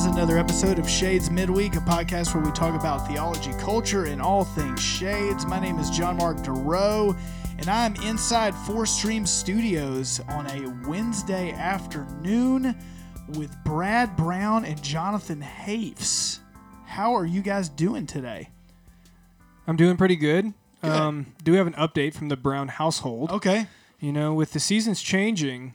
[0.00, 4.06] This is another episode of Shades Midweek, a podcast where we talk about theology, culture,
[4.06, 5.44] and all things shades.
[5.44, 7.14] My name is John Mark DeRoe,
[7.58, 12.74] and I'm inside Four Stream Studios on a Wednesday afternoon
[13.36, 16.40] with Brad Brown and Jonathan Hafes.
[16.86, 18.48] How are you guys doing today?
[19.66, 20.54] I'm doing pretty good.
[20.82, 23.32] Um, do we have an update from the Brown household.
[23.32, 23.66] Okay.
[23.98, 25.74] You know, with the seasons changing,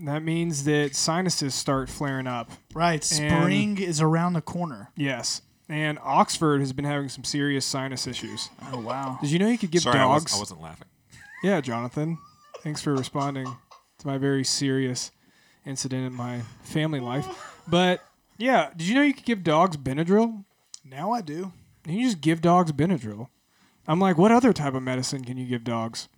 [0.00, 2.50] that means that sinuses start flaring up.
[2.74, 3.02] Right.
[3.04, 4.90] Spring is around the corner.
[4.96, 5.42] Yes.
[5.68, 8.50] And Oxford has been having some serious sinus issues.
[8.72, 9.18] Oh, wow.
[9.20, 10.34] Did you know you could give Sorry, I, was, dogs?
[10.34, 10.88] I wasn't laughing.
[11.42, 12.18] Yeah, Jonathan.
[12.62, 13.46] Thanks for responding
[13.98, 15.12] to my very serious
[15.64, 17.26] incident in my family life.
[17.66, 18.02] But
[18.38, 20.44] yeah, did you know you could give dogs Benadryl?
[20.84, 21.52] Now I do.
[21.86, 23.28] You can just give dogs Benadryl.
[23.86, 26.08] I'm like, what other type of medicine can you give dogs?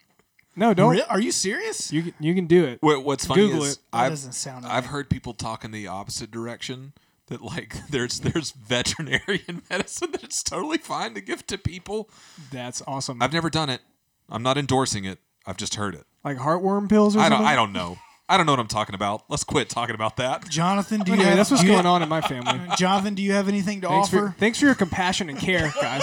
[0.56, 0.92] No, don't.
[0.92, 1.92] Re- Are you serious?
[1.92, 2.78] You can, you can do it.
[2.82, 3.78] Wait, what's funny Google is it.
[3.92, 4.84] That I've, doesn't sound I've right.
[4.84, 6.92] heard people talk in the opposite direction.
[7.28, 12.08] That like there's there's veterinarian medicine that it's totally fine to give to people.
[12.50, 13.22] That's awesome.
[13.22, 13.80] I've never done it.
[14.28, 15.18] I'm not endorsing it.
[15.46, 16.04] I've just heard it.
[16.24, 17.46] like heartworm pills or I don't something.
[17.46, 17.98] I don't know.
[18.26, 19.24] I don't know what I'm talking about.
[19.28, 20.48] Let's quit talking about that.
[20.48, 22.58] Jonathan, do you Anyway, have, that's what's do you going have- on in my family.
[22.78, 24.28] Jonathan, do you have anything to Thanks offer?
[24.28, 26.02] for, thanks for your compassion and care, guys.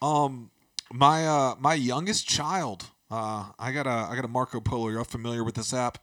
[0.00, 0.50] Um,
[0.92, 2.86] My uh my youngest child.
[3.10, 4.88] Uh, I got a I got a Marco Polo.
[4.88, 5.98] You're all familiar with this app?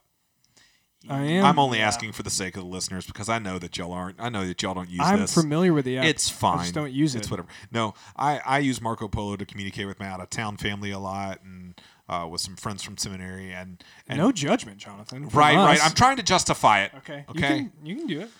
[1.08, 1.44] I am.
[1.44, 4.18] I'm only asking for the sake of the listeners because I know that y'all aren't.
[4.18, 5.06] I know that y'all don't use this.
[5.08, 5.34] I'm this.
[5.34, 6.06] familiar with the app.
[6.06, 6.60] It's fine.
[6.60, 7.18] I just don't use it.
[7.18, 7.48] It's whatever.
[7.70, 10.98] No, I, I use Marco Polo to communicate with my out of town family a
[10.98, 15.28] lot and uh, with some friends from seminary and, and no judgment, Jonathan.
[15.28, 15.84] from right right.
[15.84, 16.92] I'm trying to justify it.
[16.98, 17.26] Okay.
[17.34, 17.58] You Okay.
[17.58, 18.30] can, you can do it.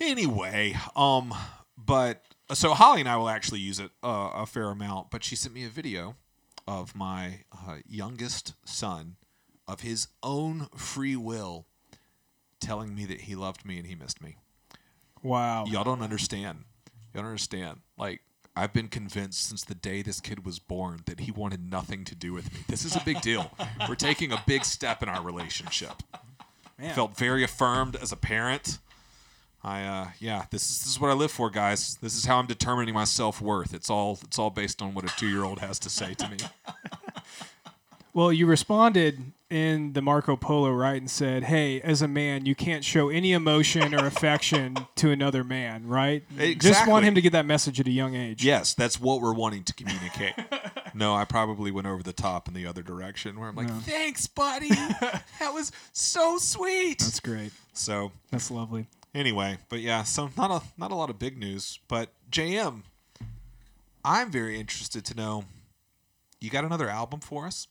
[0.00, 1.34] Anyway, um,
[1.76, 2.22] but
[2.54, 5.10] so Holly and I will actually use it uh, a fair amount.
[5.10, 6.16] But she sent me a video
[6.66, 9.16] of my uh, youngest son,
[9.68, 11.66] of his own free will,
[12.60, 14.36] telling me that he loved me and he missed me.
[15.22, 15.64] Wow.
[15.66, 16.64] Y'all don't understand.
[17.12, 17.80] Y'all don't understand.
[17.96, 18.20] Like
[18.56, 22.14] I've been convinced since the day this kid was born that he wanted nothing to
[22.14, 22.60] do with me.
[22.68, 23.50] This is a big deal.
[23.88, 26.02] We're taking a big step in our relationship.
[26.78, 26.94] Man.
[26.94, 28.78] Felt very affirmed as a parent.
[29.64, 31.96] I uh yeah, this is this is what I live for, guys.
[32.02, 33.72] This is how I'm determining my self worth.
[33.72, 36.28] It's all it's all based on what a two year old has to say to
[36.28, 36.36] me.
[38.14, 42.54] Well, you responded in the Marco Polo, right, and said, "Hey, as a man, you
[42.54, 46.22] can't show any emotion or affection to another man, right?
[46.38, 46.54] Exactly.
[46.54, 49.34] Just want him to get that message at a young age." Yes, that's what we're
[49.34, 50.34] wanting to communicate.
[50.94, 53.74] no, I probably went over the top in the other direction where I'm like, No.
[53.80, 54.68] "Thanks, buddy.
[54.68, 57.50] that was so sweet." That's great.
[57.72, 58.86] so That's lovely.
[59.14, 62.82] Anyway, but yeah, so not a not a lot of big news, but JM,
[64.04, 65.44] I'm very interested to know
[66.40, 67.68] you got another album for us?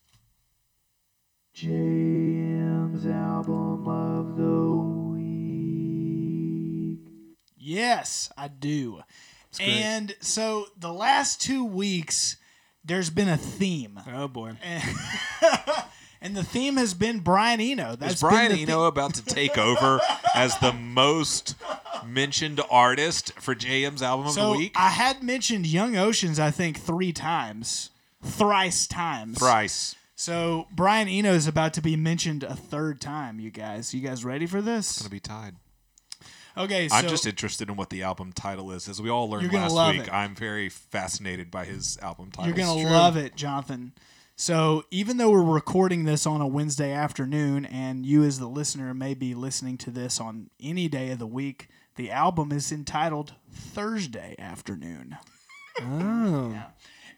[1.55, 4.71] JM's album of the
[5.13, 6.99] week.
[7.55, 9.01] Yes, I do.
[9.59, 12.37] And so the last two weeks,
[12.83, 13.99] there's been a theme.
[14.11, 14.53] Oh boy.
[16.23, 17.97] And the theme has been Brian Eno.
[17.97, 19.99] That's Is Brian been the Eno about to take over
[20.33, 21.55] as the most
[22.05, 24.71] mentioned artist for JM's album of So the week?
[24.77, 27.89] I had mentioned Young Oceans, I think, three times,
[28.23, 29.37] thrice times.
[29.37, 29.95] Thrice.
[30.15, 33.41] So Brian Eno is about to be mentioned a third time.
[33.41, 34.91] You guys, you guys ready for this?
[34.91, 35.55] It's Gonna be tied.
[36.55, 38.87] Okay, so I'm just interested in what the album title is.
[38.87, 40.13] As we all learned last week, it.
[40.13, 42.45] I'm very fascinated by his album title.
[42.47, 43.91] You're gonna love it, Jonathan.
[44.43, 48.93] So even though we're recording this on a Wednesday afternoon, and you as the listener
[48.93, 53.35] may be listening to this on any day of the week, the album is entitled
[53.49, 55.15] Thursday Afternoon.
[55.79, 56.61] Oh.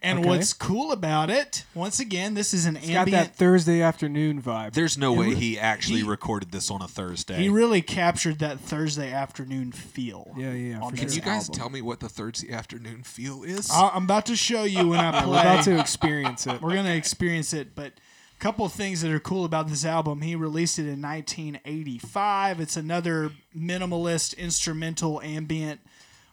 [0.05, 0.27] And Okay.
[0.29, 3.29] what's cool about it, once again, this is an It's got ambient.
[3.33, 4.73] that Thursday afternoon vibe.
[4.73, 7.37] There's no way re- he actually he- recorded this on a Thursday.
[7.41, 10.31] he really captured that Thursday afternoon feel.
[10.37, 11.55] Yeah, yeah, yeah, on for Can this you guys album.
[11.55, 13.69] tell me what the Thursday afternoon feel is?
[13.71, 15.25] I- I'm about to show you when I play.
[15.31, 16.61] We're about to experience it.
[16.61, 17.93] We're gonna experience it, but
[18.37, 20.21] a couple of things that are cool about this album.
[20.21, 22.59] He released it in 1985.
[22.59, 25.79] It's another minimalist instrumental ambient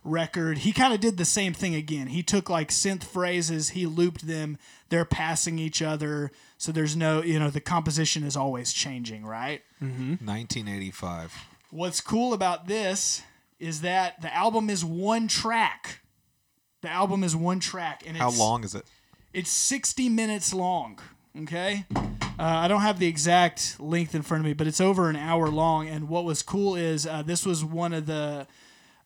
[0.05, 0.59] record.
[0.59, 2.09] He kind of did the same thing again.
[2.09, 4.59] He took like synth phrases, he looped them.
[4.89, 9.63] They're passing each other, so there's no, you know, the composition is always changing, right?
[9.81, 11.35] 1985.
[11.71, 13.23] What's cool about this
[13.59, 16.01] is that the album is one track.
[16.83, 18.85] The album is one track, and How long is it?
[19.33, 20.99] It's 60 minutes long.
[21.43, 21.87] Okay.
[21.95, 22.03] Uh,
[22.39, 25.49] I don't have the exact length in front of me, but it's over an hour
[25.49, 25.89] long.
[25.89, 28.47] And what was cool is uh, this was one of the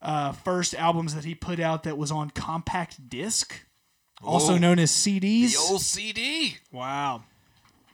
[0.03, 3.55] uh, first albums that he put out that was on compact disc,
[4.23, 5.53] also Oh, known as CDs.
[5.53, 6.57] The old CD.
[6.73, 7.25] Wow.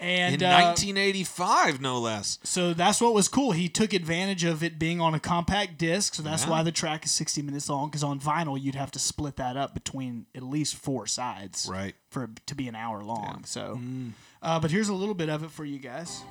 [0.00, 2.40] And In uh, 1985, no less.
[2.42, 3.52] so that's what was cool.
[3.52, 6.50] He took advantage of it being on a compact disc, so that's Yeah.
[6.50, 7.88] why the track is 60 minutes long.
[7.88, 11.94] Because on vinyl, you'd have to split that up between at least four sides, Right.
[12.10, 13.36] for it to be an hour long.
[13.42, 13.46] Yeah.
[13.46, 13.80] So,
[14.42, 16.22] uh, but here's a little bit of it for you guys.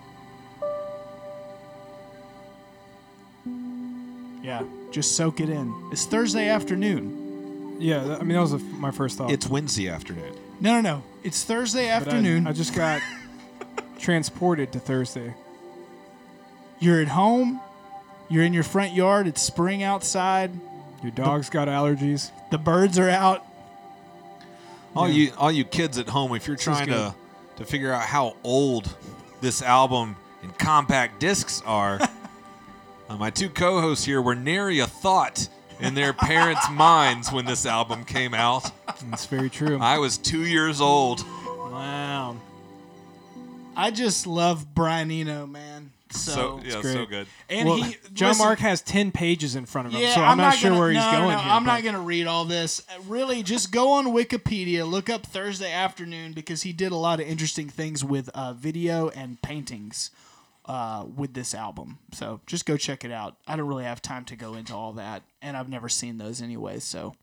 [4.43, 5.73] Yeah, just soak it in.
[5.91, 7.77] It's Thursday afternoon.
[7.79, 9.31] Yeah, th- I mean that was a f my first thought.
[9.31, 10.33] It's Wednesday afternoon.
[10.59, 11.03] No, no, no.
[11.23, 12.47] It's Thursday But I- afternoon.
[12.47, 13.01] I, just got
[13.99, 15.33] transported to Thursday.
[16.79, 17.59] You're at home.
[18.29, 19.27] You're in your front yard.
[19.27, 20.51] It's spring outside.
[21.03, 22.31] Your dog's got allergies.
[22.51, 23.45] The birds are out.
[24.95, 27.13] All you all you kids at home, if you're is trying to
[27.57, 28.95] to figure out how old
[29.41, 31.99] this album and compact discs are,
[33.11, 35.47] uh, my two co-hosts here were nary a thought
[35.79, 38.71] in their parents' minds when this album came out.
[39.09, 39.79] That's very true.
[39.79, 41.23] I was two years old.
[41.45, 42.37] wow.
[43.75, 45.91] I just love Brian Eno, man.
[46.11, 47.09] So, So, yeah, so great.
[47.09, 47.27] good.
[47.49, 50.21] and well, he John listen, Mark has ten pages in front of him, Yeah, so
[50.21, 51.51] I'm, not, sure gonna, where he's no, going no, here.
[51.51, 52.81] I'm but- not going to read all this.
[52.89, 57.21] Uh, Really, just go on Wikipedia, look up Thursday afternoon because he did a lot
[57.21, 60.11] of interesting things with uh, video and paintings
[60.65, 61.99] uh, with this album.
[62.13, 63.37] So just go check it out.
[63.47, 66.41] I don't really have time to go into all that, and I've never seen those
[66.41, 66.79] anyway.
[66.79, 67.13] So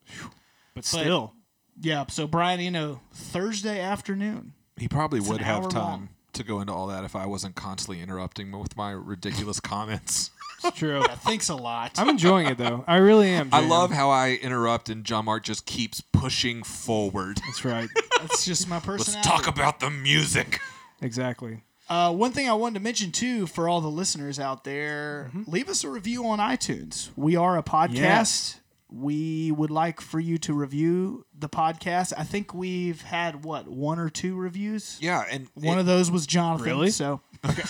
[0.74, 1.34] But still,
[1.80, 4.52] yeah, so Brian you know, Thursday afternoon.
[4.76, 6.08] He probably would have time long.
[6.34, 10.30] to go into all that if I wasn't constantly interrupting with my ridiculous comments.
[10.64, 11.02] it's true.
[11.24, 11.98] Thanks a lot.
[11.98, 12.84] I'm enjoying it though.
[12.86, 13.48] I really am.
[13.52, 13.68] I JM.
[13.68, 17.38] love how I interrupt and John Mark just keeps pushing forward.
[17.46, 17.88] That's right.
[18.20, 19.12] That's just my personality.
[19.16, 20.60] Let's talk about the music.
[21.00, 21.62] Exactly.
[21.88, 25.50] Uh, one thing I wanted to mention too for all the listeners out there, Mm-hmm.
[25.50, 27.10] leave us a review on iTunes.
[27.16, 27.94] We are a podcast.
[27.94, 28.60] Yes.
[28.90, 32.12] We would like for you to review the podcast.
[32.16, 34.96] I think we've had what one or two reviews.
[35.00, 36.66] Yeah, and One it- of those was Jonathan.
[36.66, 36.90] Really?
[36.90, 37.62] So okay.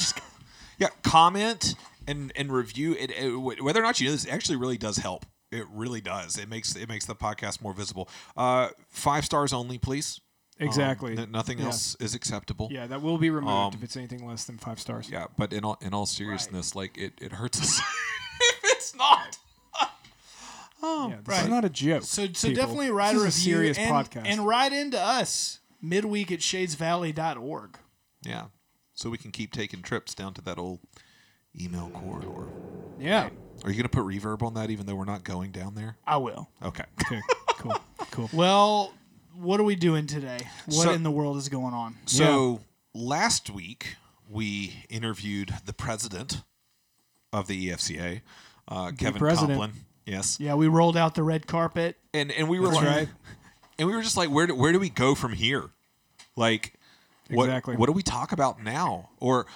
[0.79, 1.75] yeah, comment
[2.07, 5.27] and and review it, it- whether or not you know this actually really does help.
[5.51, 6.39] It really does.
[6.39, 8.09] It makes it makes the podcast more visible.
[8.37, 10.21] Uh, five stars only, please.
[10.61, 11.17] Um, Exactly.
[11.17, 11.67] n- nothing Yeah.
[11.67, 12.69] else is acceptable.
[12.71, 15.09] Yeah, that will be removed Um, if it's anything less than five stars.
[15.09, 17.79] Yeah, but in all in all seriousness, like it, it hurts us
[18.41, 19.39] if it's not.
[20.81, 21.43] Yeah, this right.
[21.43, 22.03] is not a joke.
[22.05, 22.63] so so people.
[22.63, 24.23] definitely write this a is review a serious and, podcast.
[24.27, 27.79] and write into us midweek at shadesvalley.org.
[28.25, 28.45] Yeah,
[28.95, 30.79] so we can keep taking trips down to that old
[31.61, 32.47] email corridor.
[32.99, 33.31] yeah.
[33.65, 35.97] Are you gonna put reverb on that, even though we're not going down there?
[36.07, 36.49] I will.
[36.63, 36.85] Okay.
[37.07, 37.21] Okay.
[37.59, 37.77] Cool.
[38.13, 38.31] Cool.
[38.33, 38.93] Well,
[39.41, 40.39] what are we doing today?
[40.67, 41.97] What So- in the world is going on?
[42.07, 42.61] So
[42.95, 43.97] last week
[44.29, 46.43] we interviewed the president
[47.33, 48.23] of the EFCA,
[48.69, 49.61] uh, Kevin president.
[49.61, 49.73] Kompelien.
[50.07, 51.99] Yes, Yeah, we rolled out the red carpet.
[52.15, 53.09] and and we were That's like, right.
[53.79, 55.71] and we were just like, where do, where do we go from here?
[56.35, 56.75] Like,
[57.31, 57.77] what Exactly.
[57.77, 59.11] what do we talk about now?
[59.21, 59.47] Or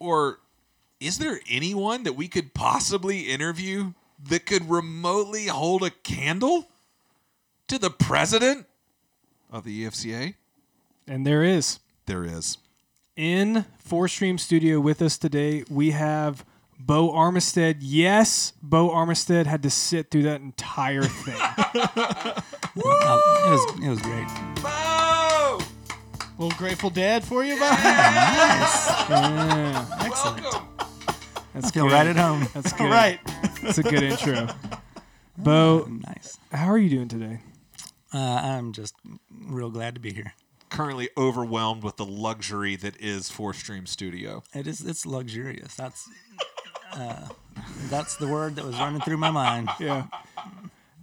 [0.00, 0.40] or
[0.98, 3.92] is there anyone that we could possibly interview
[4.24, 6.68] that could remotely hold a candle
[7.68, 8.66] to the president
[9.52, 10.34] of the EFCA?
[11.06, 12.56] And there is There is.
[13.16, 15.62] in Four Stream Studio with us today.
[15.70, 16.44] We have
[16.80, 17.76] Bo Armistead.
[17.80, 21.36] Yes, Bo Armistead had to sit through that entire thing.
[22.84, 24.26] Oh, it was it was great.
[24.62, 25.58] Bo!
[26.38, 27.78] little Grateful Dead for you, bud.
[27.82, 30.42] yeah, Excellent.
[30.42, 30.68] Welcome.
[31.52, 31.92] that's Feel good.
[31.92, 32.48] right at home.
[32.54, 32.90] That's All good.
[32.90, 33.20] right.
[33.62, 34.48] That's a good intro.
[35.36, 36.38] Bo, Nice.
[36.50, 37.40] how are you doing today?
[38.14, 38.94] Uh, I'm just
[39.46, 40.34] real glad to be here.
[40.70, 44.42] currently overwhelmed with the luxury that is Four Stream Studio.
[44.54, 45.74] It is it's luxurious.
[45.74, 46.08] That's
[46.94, 47.28] uh,
[47.88, 49.68] that's the word that was running through my mind.
[49.80, 50.06] Yeah.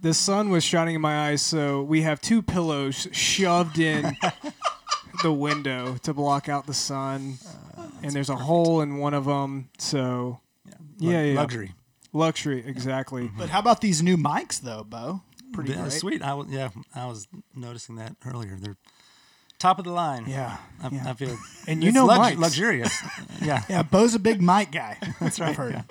[0.02, 4.16] The sun was shining in my eyes, so we have two pillows shoved in
[5.22, 7.36] the window to block out the sun,
[8.02, 9.68] and there's a hole in one of them.
[9.78, 11.38] So Yeah, Yeah, yeah.
[11.38, 11.74] luxury.
[12.14, 13.30] luxury, exactly.
[13.36, 15.20] But how about these new mics, though, Bo?
[15.52, 15.92] Pretty Yeah, great.
[15.92, 16.22] sweet.
[16.22, 18.56] I was yeah, I was noticing that earlier.
[18.60, 18.76] They're
[19.58, 20.24] top of the line.
[20.26, 20.56] Yeah.
[20.82, 21.04] I, yeah.
[21.10, 21.36] I feel.
[21.66, 22.96] And you know lux- luxurious.
[23.42, 24.96] yeah, Yeah, Bo's a big mic guy.
[25.20, 25.50] That's right.
[25.50, 25.72] I've heard.
[25.74, 25.82] yeah.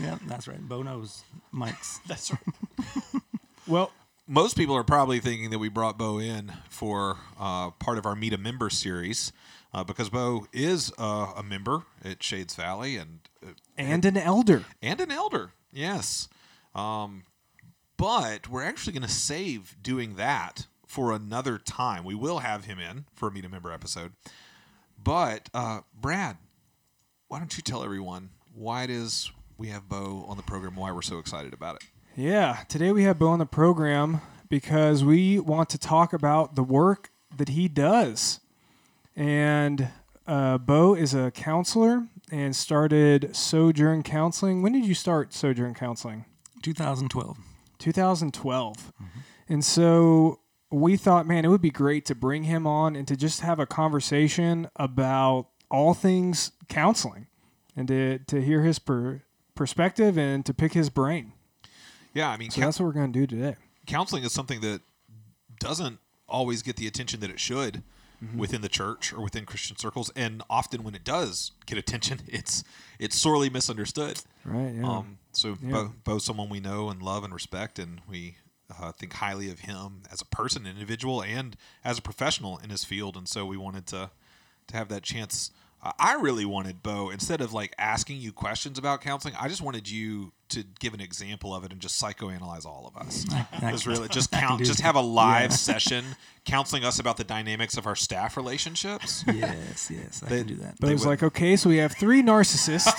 [0.00, 0.60] yeah, that's right.
[0.60, 1.98] Bo knows mics.
[2.06, 3.22] That's right.
[3.66, 3.90] Well,
[4.28, 8.14] Most people are probably thinking that we brought Bo in for uh, part of our
[8.14, 9.32] Meet a Member series
[9.74, 14.64] uh, because Bo is uh, a member at Shades Valley and uh, and an elder.
[14.82, 15.50] and an elder.
[15.72, 16.28] Yes.
[16.74, 17.24] Um,
[18.00, 22.02] but we're actually going to save doing that for another time.
[22.02, 24.12] We will have him in for a Meet a Member episode.
[25.02, 26.38] But, uh, Brad,
[27.28, 30.90] why don't you tell everyone why it is we have Bo on the program, why
[30.92, 31.82] we're so excited about it?
[32.16, 36.64] Yeah, today we have Bo on the program because we want to talk about the
[36.64, 38.40] work that he does.
[39.14, 39.88] And
[40.26, 44.62] uh, Bo is a counselor and started Sojourn Counseling.
[44.62, 46.24] When did you start Sojourn Counseling?
[46.62, 47.36] 2012.
[47.80, 48.76] 2012.
[48.76, 49.04] Mm-hmm.
[49.48, 50.38] And so
[50.70, 53.58] we thought, man, it would be great to bring him on and to just have
[53.58, 57.26] a conversation about all things counseling
[57.74, 59.22] and to, to hear his per-
[59.56, 61.32] perspective and to pick his brain.
[62.14, 63.56] Yeah, I mean, So coun- that's what we're going to do today.
[63.86, 64.80] counseling is something that
[65.58, 67.82] doesn't always get the attention that it should
[68.22, 68.38] Mm-hmm.
[68.38, 72.62] within the church or within Christian circles, and often when it does get attention, it's
[72.98, 74.20] it's sorely misunderstood.
[74.44, 74.74] Right.
[74.74, 74.86] Yeah.
[74.86, 75.70] Um, so Yeah.
[75.70, 78.36] Bo, Bo's someone we know and love and respect, and we
[78.78, 82.68] uh, think highly of him as a person, an individual, and as a professional in
[82.68, 83.16] his field.
[83.16, 84.10] And so we wanted to
[84.66, 85.50] to have that chance.
[85.82, 89.34] Uh, I really wanted Bo instead of like asking you questions about counseling.
[89.40, 93.00] I just wanted you to give an example of it and just psychoanalyze all of
[93.00, 93.24] us.
[93.32, 96.04] I- Just really just count, just have a live session
[96.44, 99.24] counseling us about the dynamics of our staff relationships.
[99.32, 100.76] yes, yes, I They- can do that.
[100.80, 102.92] But they it was would- like, okay, so we have three narcissists.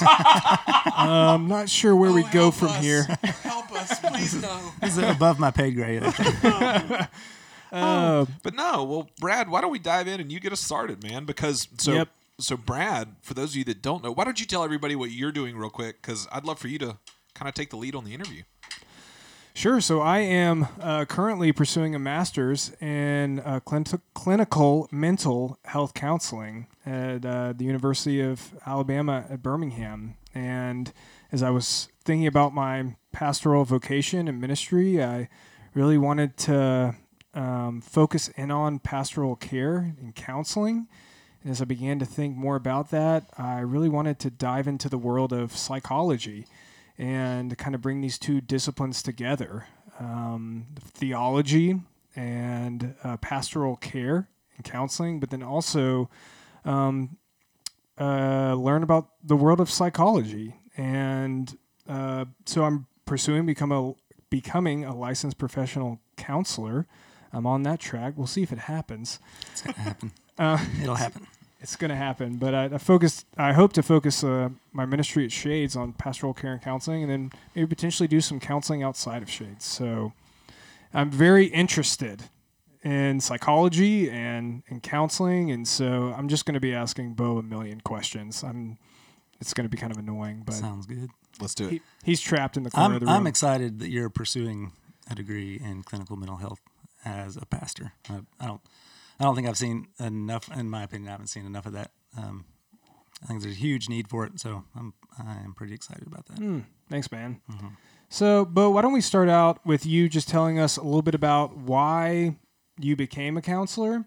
[0.96, 1.10] I'm
[1.44, 3.04] um, not sure where oh, we go from here.
[3.44, 4.72] Help us, please no.
[4.82, 6.04] This is it above my pay grade.
[6.04, 7.10] I think.
[7.74, 10.60] Um, oh, but no, well, Brad, why don't we dive in and you get us
[10.60, 11.24] started, man?
[11.26, 12.10] Because so Yep.
[12.40, 15.12] so Brad, for those of you that don't know, why don't you tell everybody what
[15.12, 16.02] you're doing real quick?
[16.02, 16.98] Because I'd love for you to
[17.34, 18.44] kind of take the lead on the interview.
[19.54, 19.82] Sure.
[19.82, 26.68] So I am uh, currently pursuing a master's in uh, clin- clinical mental health counseling
[26.86, 30.16] at uh, the University of Alabama at Birmingham.
[30.34, 30.94] And
[31.34, 35.28] as I was thinking about my pastoral vocation and ministry, I
[35.74, 36.96] really wanted to
[37.34, 40.88] um, focus in on pastoral care and counseling.
[41.44, 44.88] And as I began to think more about that, I really wanted to dive into
[44.88, 46.46] the world of psychology
[46.98, 49.66] and kind of bring these two disciplines together
[50.00, 51.80] um, theology
[52.16, 56.10] and uh, pastoral care and counseling, but then also
[56.66, 57.18] um,
[58.00, 60.56] uh, learn about the world of psychology.
[60.78, 61.58] And
[61.88, 63.94] uh, so I'm pursuing become a
[64.30, 66.88] becoming a licensed professional counselor.
[67.34, 68.14] I'm on that track.
[68.16, 69.20] We'll see if it happens.
[69.52, 70.12] It's gonna happen.
[70.38, 71.28] Uh, It'll happen.
[71.62, 72.38] It's going to happen.
[72.38, 73.26] But I, I focus.
[73.38, 77.12] I hope to focus uh, my ministry at Shades on pastoral care and counseling, and
[77.12, 79.66] then maybe potentially do some counseling outside of Shades.
[79.66, 80.14] So
[80.94, 82.24] I'm very interested
[82.84, 87.44] in psychology and and counseling, and so I'm just going to be asking Bo a
[87.44, 88.44] million questions.
[88.44, 88.78] I'm.
[89.40, 91.10] It's going to be kind of annoying, but Sounds good.
[91.40, 91.72] Let's do it.
[91.72, 93.16] he, he's trapped in the corner I'm, of the room.
[93.16, 94.72] I'm excited that you're pursuing
[95.10, 96.60] a degree in clinical mental health
[97.04, 97.94] as a pastor.
[98.08, 98.62] I, I don't,
[99.22, 100.50] I don't think I've seen enough.
[100.58, 101.92] In my opinion, I haven't seen enough of that.
[102.18, 102.46] Um,
[103.24, 106.26] I think there's a huge need for it, so I'm, I am pretty excited about
[106.26, 106.40] that.
[106.40, 106.60] Hmm,
[106.90, 107.40] thanks, man.
[108.10, 111.14] So, Bo, why don't we start out with you just telling us a little bit
[111.14, 112.36] about why
[112.80, 114.06] you became a counselor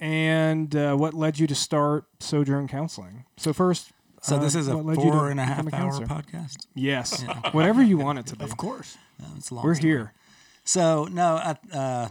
[0.00, 3.24] and uh, what led you to start Sojourn Counseling.
[3.38, 3.90] So, first,
[4.20, 6.00] So uh, this is a what led you to four and a half become hour
[6.02, 6.66] podcast.
[6.76, 8.44] Yes, whatever you want it to be.
[8.44, 8.96] Of course.
[9.36, 9.90] It's a long We're story.
[9.92, 10.12] here.
[10.64, 12.08] So no, I, uh,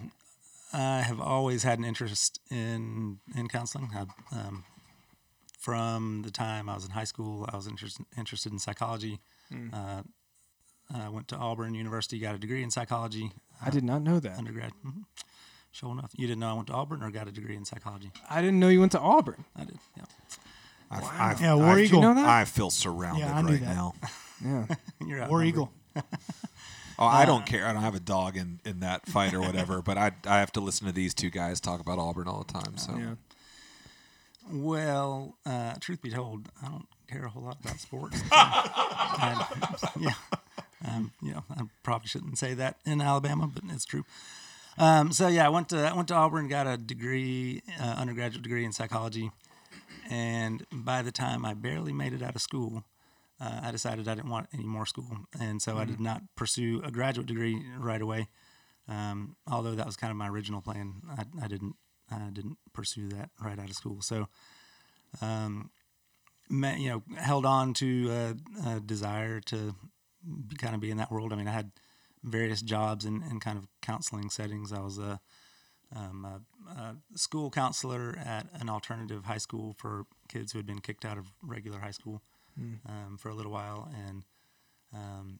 [0.73, 3.89] I have always had an interest in in counseling.
[3.95, 4.05] I,
[4.39, 4.63] um,
[5.59, 9.19] from the time I was in high school, I was interested interested in psychology.
[9.73, 10.01] Uh,
[10.93, 13.31] I went to Auburn University, got a degree in psychology,
[13.65, 14.37] I did not know that.
[14.37, 14.71] undergrad.
[14.83, 15.01] hmm
[15.73, 18.11] Sure enough, you didn't know I went to Auburn or got a degree in psychology.
[18.29, 19.45] I didn't know you went to Auburn.
[19.55, 19.79] I did.
[19.95, 20.03] Yeah,
[20.91, 22.01] I, I, Yeah, War I, Eagle.
[22.01, 22.25] know that?
[22.27, 23.75] I feel surrounded Yeah, I right that.
[23.75, 23.93] now.
[24.43, 24.65] Yeah.
[25.07, 25.27] you're.
[25.27, 25.71] War Eagle.
[27.01, 27.65] Oh, I don't care.
[27.65, 30.51] I don't have a dog in, in that fight or whatever, but I, I have
[30.53, 32.77] to listen to these two guys talk about Auburn all the time.
[32.77, 33.15] So yeah.
[34.51, 38.21] Well, uh, truth be told, I don't care a whole lot about sports.
[38.31, 40.13] I- yeah,
[40.87, 44.03] um, you know, I probably shouldn't say that in Alabama, but it's true.
[44.77, 48.41] Um, so yeah, I went to I went to Auburn, got a degree, uh, undergraduate
[48.43, 49.31] degree in psychology,
[50.09, 52.83] and by the time I barely made it out of school,
[53.41, 56.81] uh, I decided I didn't want any more school, and so I did not pursue
[56.83, 58.27] a graduate degree right away.
[58.87, 61.75] Um, although that was kind of my original plan, I, I didn't
[62.11, 64.01] I didn't pursue that right out of school.
[64.01, 64.27] So,
[65.21, 65.71] um,
[66.49, 69.75] ma- you know, held on to a, a desire to
[70.47, 71.33] be, kind of be in that world.
[71.33, 71.71] I mean, I had
[72.23, 74.73] various jobs in, in kind of counseling settings.
[74.73, 75.19] I was a,
[75.95, 80.79] um, a, a school counselor at an alternative high school for kids who had been
[80.79, 82.21] kicked out of regular high school
[82.87, 84.23] um, for a little while, and
[84.93, 85.39] um,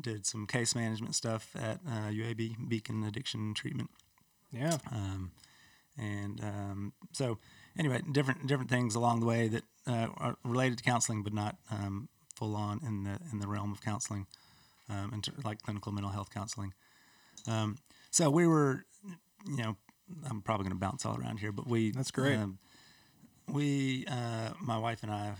[0.00, 3.90] did some case management stuff at uh, UAB Beacon Addiction Treatment.
[4.50, 4.78] Yeah.
[4.90, 5.32] Um,
[5.96, 7.38] and um, so,
[7.78, 11.56] anyway, different different things along the way that uh, are related to counseling, but not
[11.70, 14.26] um, full on in the in the realm of counseling,
[14.88, 16.72] um, ter- like clinical mental health counseling.
[17.46, 17.78] Um,
[18.10, 18.84] so we were,
[19.46, 19.76] you know,
[20.28, 22.36] I'm probably going to bounce all around here, but we That's great.
[22.36, 22.58] Um,
[23.48, 25.32] we, uh, my wife and I,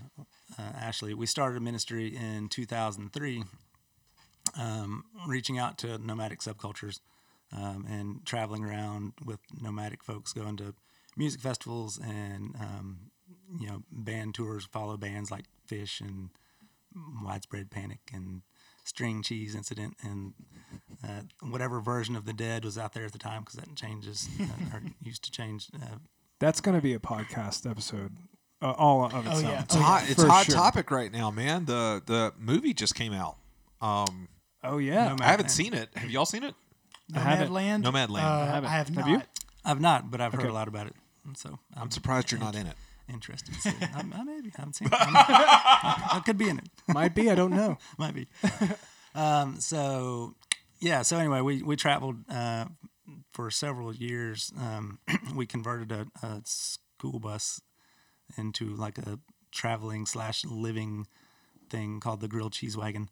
[0.58, 3.44] uh, Ashley, we started a ministry in 2003,
[4.58, 7.00] um, reaching out to nomadic subcultures
[7.56, 10.74] um, and traveling around with nomadic folks, going to
[11.16, 12.98] music festivals and um,
[13.58, 16.30] you know band tours, follow bands like Phish and
[17.22, 18.42] Widespread Panic and
[18.84, 20.32] String Cheese Incident and
[21.04, 24.28] uh, whatever version of the Dead was out there at the time because that changes
[24.40, 25.68] uh, or used to change.
[25.74, 25.96] Uh,
[26.38, 28.16] That's going to be a podcast episode,
[28.62, 29.42] uh, all of itself.
[29.42, 29.62] yeah.
[29.62, 30.04] It's hot.
[30.08, 30.54] It's hot sure.
[30.54, 31.64] topic right now, man.
[31.66, 33.36] The the movie just came out.
[33.80, 34.28] Um,
[34.64, 35.14] Oh yeah.
[35.14, 35.50] No I haven't Nomadland.
[35.50, 35.88] seen it.
[35.94, 36.54] Have y'all seen it?
[37.12, 37.84] Nomadland.
[37.84, 38.22] Nomadland.
[38.22, 38.70] Uh, I I, haven't.
[38.70, 39.08] have Have not.
[39.08, 39.22] you?
[39.64, 40.94] I've not, but I've heard a lot about it,
[41.36, 42.74] so I'm, I'm surprised you're not in it.
[43.08, 43.54] interested.
[43.54, 43.88] To see it.
[43.94, 44.94] I, I maybe I haven't seen it.
[44.94, 46.68] I, I could be in it.
[46.88, 47.30] Might be.
[47.30, 47.78] I don't know.
[47.98, 48.26] Might be.
[49.14, 50.34] um, so,
[50.80, 51.02] yeah.
[51.02, 52.66] So anyway, we we traveled uh,
[53.32, 54.52] for several years.
[54.58, 54.98] Um,
[55.34, 57.60] we converted a, a school bus
[58.36, 59.18] into like a
[59.50, 61.06] traveling slash living
[61.70, 63.08] thing called the grilled cheese wagon,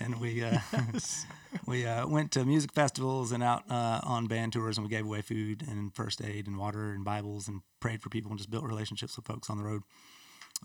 [0.00, 0.58] and we uh,
[1.66, 5.04] we uh, went to music festivals and out uh, on band tours, and we gave
[5.04, 8.50] away food and first aid and water and Bibles and prayed for people and just
[8.50, 9.82] built relationships with folks on the road.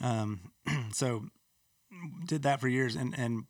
[0.01, 0.51] Um,
[0.93, 1.25] so
[2.25, 3.45] did that for years, and and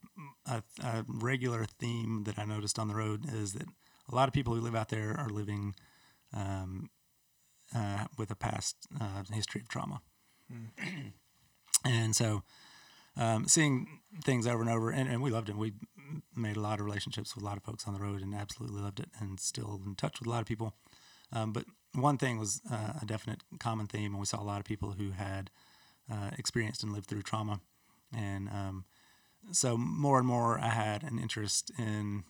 [0.45, 3.67] a, a regular theme that I noticed on the road is that
[4.11, 5.75] a lot of people who live out there are living
[6.33, 6.89] um,
[7.75, 10.01] uh, with a past uh, history of trauma,
[11.85, 12.43] and so
[13.17, 15.57] um, seeing things over and over, and, and we loved it.
[15.57, 15.73] We
[16.35, 18.81] made a lot of relationships with a lot of folks on the road, and absolutely
[18.81, 20.73] loved it, and still in touch with a lot of people.
[21.33, 24.59] Um, but one thing was uh, a definite common theme, and we saw a lot
[24.59, 25.49] of people who had
[26.11, 27.59] uh, experienced and lived through trauma,
[28.15, 28.85] and um,
[29.51, 32.23] so more and more I had an interest in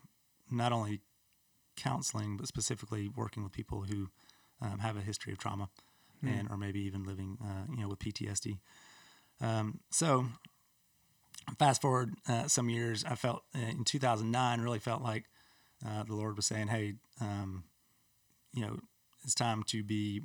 [0.49, 1.01] not only
[1.75, 4.09] counseling but specifically working with people who
[4.61, 5.69] um, have a history of trauma
[6.23, 8.59] and or maybe even living uh, you know with PTSD.
[9.41, 10.25] Um, so
[11.57, 15.25] fast forward uh, some years, I felt uh, in 2009 really felt like
[15.85, 17.63] uh, the Lord was saying, "Hey, um,
[18.53, 18.79] you know,
[19.23, 20.23] it's time to be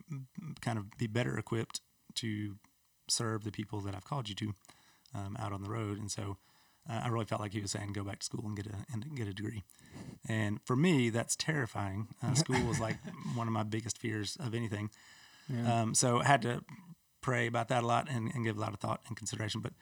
[0.61, 1.81] kind of be better equipped
[2.17, 2.57] to
[3.09, 4.55] serve the people that I've called you to
[5.15, 6.39] um, out on the road." And so
[6.89, 8.85] uh, I really felt like He was saying, "Go back to school and get a
[8.93, 9.63] and get a degree."
[10.29, 12.09] And for me, that's terrifying.
[12.23, 12.97] Uh, school was like
[13.35, 14.91] one of my biggest fears of anything.
[15.51, 16.63] Um, so I had to
[17.21, 19.61] pray about that a lot and, and give a lot of thought and consideration.
[19.61, 19.73] But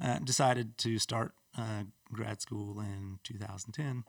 [0.00, 4.04] uh, decided to start uh, grad school in 2010,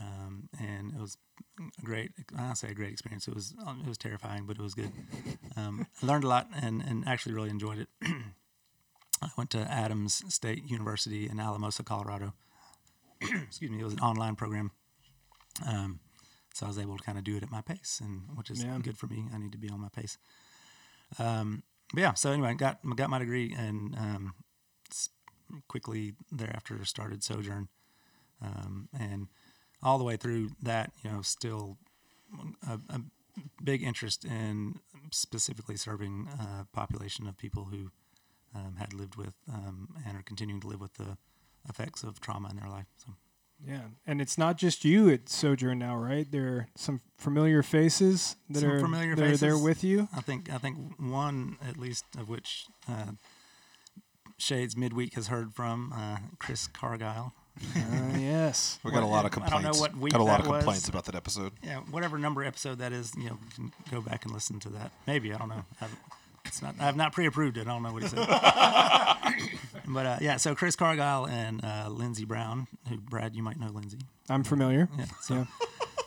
[0.00, 1.18] um, and it was
[1.78, 2.12] a great.
[2.36, 3.28] I say a great experience.
[3.28, 4.92] It was um, it was terrifying, but it was good.
[5.56, 7.88] Um, I learned a lot and, and actually really enjoyed it.
[9.22, 12.34] I went to Adams State University in Alamosa, Colorado.
[13.20, 13.80] Excuse me.
[13.80, 14.70] It was an online program.
[15.66, 16.00] Um,
[16.54, 18.62] so I was able to kind of do it at my pace, and which is
[18.62, 18.78] Yeah.
[18.78, 19.28] good for me.
[19.34, 20.16] I need to be on my pace.
[21.18, 22.14] Um, but yeah.
[22.14, 24.34] So anyway, got got my degree and um,
[25.68, 27.68] quickly thereafter started Sojourn,
[28.40, 29.28] um, and
[29.82, 31.76] all the way through that, you know, still
[32.66, 33.00] a, a
[33.62, 37.90] big interest in specifically serving a population of people who
[38.54, 41.18] um, had lived with um, and are continuing to live with the
[41.68, 42.86] effects of trauma in their life.
[42.96, 43.14] So.
[43.66, 46.30] Yeah, and it's not just you at Sojourn now, right?
[46.30, 49.62] There are some familiar faces that Some are familiar that are there faces.
[49.62, 50.08] with you.
[50.14, 53.12] I think I think one at least of which uh,
[54.36, 57.32] Shades midweek has heard from uh, Chris Cargile.
[57.76, 58.78] Uh, yes.
[58.82, 59.52] We got a lot of complaints.
[59.54, 59.94] I don't know complaints.
[59.94, 60.58] what week got a lot that of was.
[60.64, 61.52] complaints about that episode.
[61.62, 64.68] Yeah, whatever number episode that is, you know, you can go back and listen to
[64.70, 64.90] that.
[65.06, 65.64] Maybe I don't know.
[65.80, 65.96] I've,
[66.44, 66.74] it's not.
[66.80, 67.62] I have not pre-approved it.
[67.66, 68.18] I don't know what he said.
[69.88, 73.68] but uh, yeah, so Chris Cargile and uh, Lindsey Brown, who Brad, you might know
[73.68, 73.98] Lindsey.
[74.28, 74.88] I'm familiar.
[74.98, 75.04] Yeah.
[75.22, 75.46] So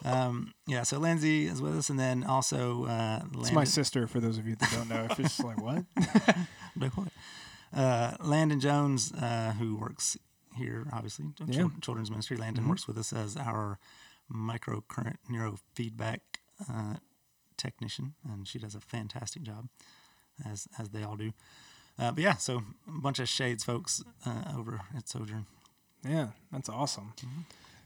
[0.04, 0.26] Yeah.
[0.28, 4.19] um, yeah, so Lindsay is with us, and then also uh, It's my sister, for
[4.19, 5.08] those of you that don't know.
[5.10, 5.84] If you're just like, what?
[7.76, 10.17] uh, Landon Jones, uh, who works
[10.56, 11.67] here, obviously, Chil- Yeah.
[11.82, 12.38] Children's Ministry.
[12.38, 13.80] Landon works with us as our
[14.32, 16.19] microcurrent neurofeedback
[16.71, 16.95] uh,
[17.58, 19.67] technician, and she does a fantastic job,
[20.45, 21.32] as as they all do.
[22.00, 25.45] Uh, but yeah, so a bunch of Shades folks uh, over at Sojourn.
[26.08, 27.13] Yeah, that's awesome.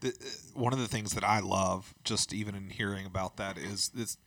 [0.01, 0.11] the, uh,
[0.53, 4.17] one of the things that I love, just even in hearing about that, is this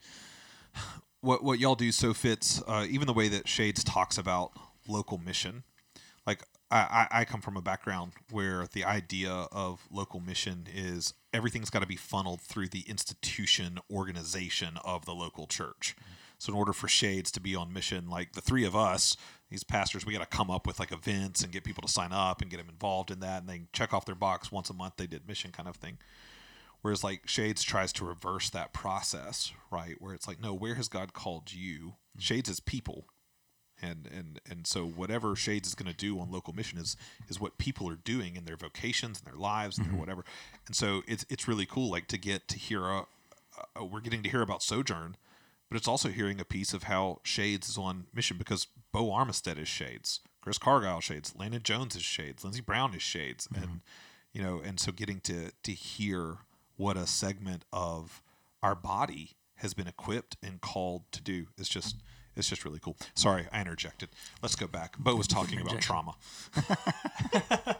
[1.21, 4.51] what what y'all do so fits uh, even the way that Shades talks about
[4.87, 5.63] local mission.
[6.25, 11.13] Like I, I I come from a background where the idea of local mission is
[11.33, 15.95] everything's got to be funneled through the institution organization of the local church.
[16.37, 19.15] So in order for Shades to be on mission, like the three of us,
[19.49, 22.11] these pastors, we got to come up with like events and get people to sign
[22.11, 24.73] up and get them involved in that, and they check off their box once a
[24.73, 24.95] month.
[24.97, 25.97] They did mission kind of thing.
[26.81, 29.95] Whereas like Shades tries to reverse that process, right?
[29.99, 31.79] Where it's like, no, where has God called you?
[31.79, 32.19] Mm-hmm.
[32.19, 33.05] Shades is people,
[33.81, 36.95] and and and so whatever Shades is going to do on local mission is
[37.27, 40.01] is what people are doing in their vocations and their lives and their mm-hmm.
[40.01, 40.25] whatever,
[40.67, 43.05] and so it's it's really cool like to get to hear a,
[43.75, 45.17] a we're getting to hear about Sojourn,
[45.69, 49.57] but it's also hearing a piece of how Shades is on mission because Bo Armistead
[49.57, 53.81] is Shades, Chris Cargile Shades, Landon Jones is Shades, Lindsey Brown is Shades, and
[54.33, 56.37] you know, and so getting to to hear
[56.77, 58.21] what a segment of
[58.61, 61.95] our body has been equipped and called to do is just
[62.35, 62.97] it's just really cool.
[63.13, 64.09] Sorry, I interjected.
[64.41, 64.97] Let's go back.
[64.97, 66.15] Bo was talking about trauma.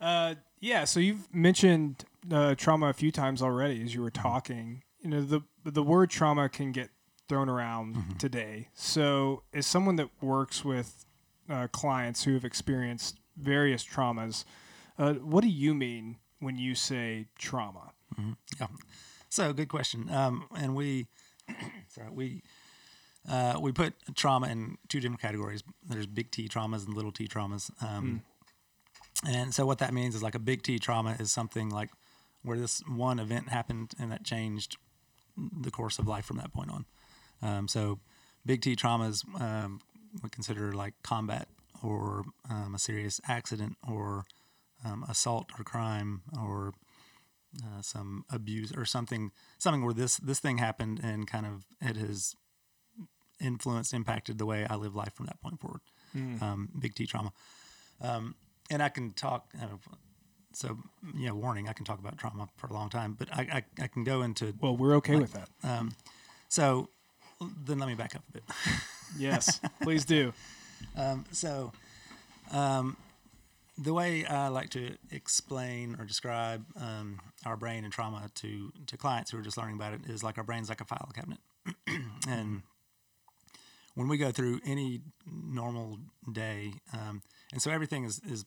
[0.00, 4.82] Uh, yeah, so you've mentioned uh, trauma a few times already as you were talking.
[5.04, 6.88] You know, the the word trauma can get
[7.28, 8.68] thrown around today.
[8.74, 11.04] So, as someone that works with
[11.48, 14.44] uh, clients who have experienced various traumas,
[14.98, 17.92] uh, what do you mean when you say trauma?
[18.58, 18.66] Yeah.
[19.28, 20.08] So good question.
[20.10, 21.08] Um, and we,
[21.88, 22.42] sorry, we,
[23.28, 25.62] uh, we put trauma in two different categories.
[25.86, 27.70] There's big T traumas and little T traumas.
[27.82, 28.22] Um,
[29.26, 31.90] And so what that means is like a big T trauma is something like
[32.42, 34.76] where this one event happened and that changed
[35.36, 36.84] the course of life from that point on.
[37.42, 38.00] Um, so
[38.44, 39.80] big T traumas um,
[40.22, 41.48] we consider like combat
[41.82, 44.24] or um, a serious accident or
[44.84, 46.72] um, assault or crime or
[47.62, 51.96] uh, some abuse or something something where this this thing happened and kind of it
[51.96, 52.34] has
[53.40, 55.80] influenced impacted the way I live life from that point forward.
[56.42, 57.32] Um, big T trauma,
[58.00, 58.36] um,
[58.70, 59.52] and I can talk.
[59.60, 59.76] Uh,
[60.54, 60.78] so
[61.16, 61.68] yeah, warning.
[61.68, 63.42] I can talk about trauma for a long time, but I
[63.78, 65.48] I, I can go into Well, we're okay with that.
[66.48, 66.88] so.
[67.66, 68.42] Then let me back up a bit.
[69.18, 70.32] Yes, please do.
[71.30, 71.72] so
[72.50, 72.96] um,
[73.76, 78.96] the way I like to explain or describe um, our brain and trauma to, to
[78.96, 81.38] clients who are just learning about it is like our brain's like a file cabinet.
[82.28, 82.62] and
[83.94, 85.98] when we go through any normal
[86.32, 88.44] day, um, and so everything is, is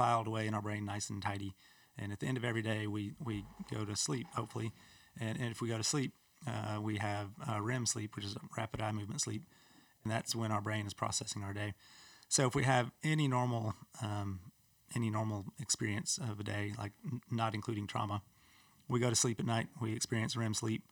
[0.00, 1.54] filed away in our brain nice and tidy.
[1.98, 4.72] And at the end of every day, we, we go to sleep, hopefully.
[5.20, 6.14] And, and if we go to sleep,
[6.46, 9.42] uh, we have uh, REM sleep, which is rapid eye movement sleep.
[10.02, 11.74] And that's when our brain is processing our day.
[12.30, 14.40] So if we have any normal um,
[14.96, 18.22] any normal experience of a day, like n- not including trauma,
[18.88, 19.68] we go to sleep at night.
[19.80, 20.82] We experience REM sleep.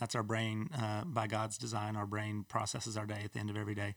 [0.00, 0.68] That's our brain.
[0.76, 3.94] Uh, by God's design, our brain processes our day at the end of every day,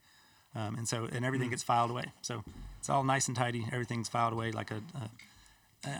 [0.56, 2.06] um, and so and everything gets filed away.
[2.22, 2.44] So
[2.80, 3.66] it's all nice and tidy.
[3.72, 4.82] Everything's filed away like a.
[4.96, 5.10] a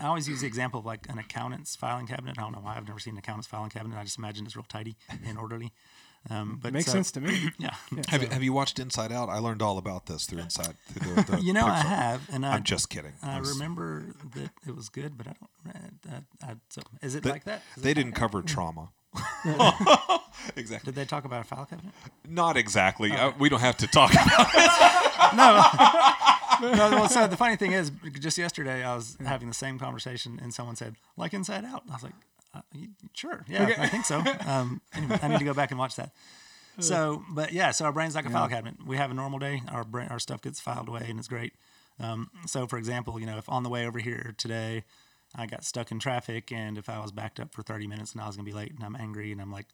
[0.02, 2.36] I always use the example of like an accountant's filing cabinet.
[2.38, 3.96] I don't know why I've never seen an accountant's filing cabinet.
[3.98, 4.94] I just imagine it's real tidy
[5.26, 5.72] and orderly.
[6.28, 7.48] Um, but Makes so- sense to me.
[7.58, 7.74] Yeah.
[8.08, 9.30] Have, you, have you watched Inside Out?
[9.30, 10.74] I learned all about this through Inside.
[10.92, 13.12] Through the, the You know, I have, and I, I'm just kidding.
[13.22, 15.74] I I was- remember that it was good, but I don't.
[16.12, 17.62] I, I, I, so is it They, like that?
[17.74, 18.20] Is they didn't like that?
[18.20, 18.90] cover trauma.
[20.56, 20.92] exactly.
[20.92, 21.92] Did they talk about a file cabinet?
[22.28, 23.12] Not exactly.
[23.12, 25.36] Uh, we don't have to talk about it.
[25.36, 26.96] no, no.
[26.96, 30.54] well, so the funny thing is, just yesterday I was having the same conversation, and
[30.54, 32.12] someone said, "Like Inside Out." I was like,
[32.54, 32.60] uh,
[33.14, 36.12] "Sure, yeah, I think so." Um, anyway, I need to go back and watch that.
[36.78, 38.76] So, but yeah, so our brain's like a file cabinet.
[38.86, 41.52] We have a normal day, our brain, our stuff gets filed away, and it's great.
[41.98, 44.84] Um, so, for example, you know, if on the way over here today,
[45.34, 48.20] I got stuck in traffic, and if I was backed up for thirty minutes and
[48.20, 49.66] I was gonna be late, and I'm angry, and I'm like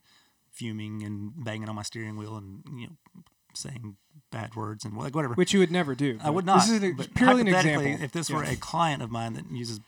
[0.53, 3.23] fuming and banging on my steering wheel, and you know,
[3.55, 3.97] saying
[4.31, 5.35] bad words and like whatever.
[5.35, 6.19] Which you would never do.
[6.23, 6.67] I would not.
[6.67, 7.97] This is purely an example.
[8.01, 8.37] If this Yeah.
[8.37, 9.81] were a client of mine that uses,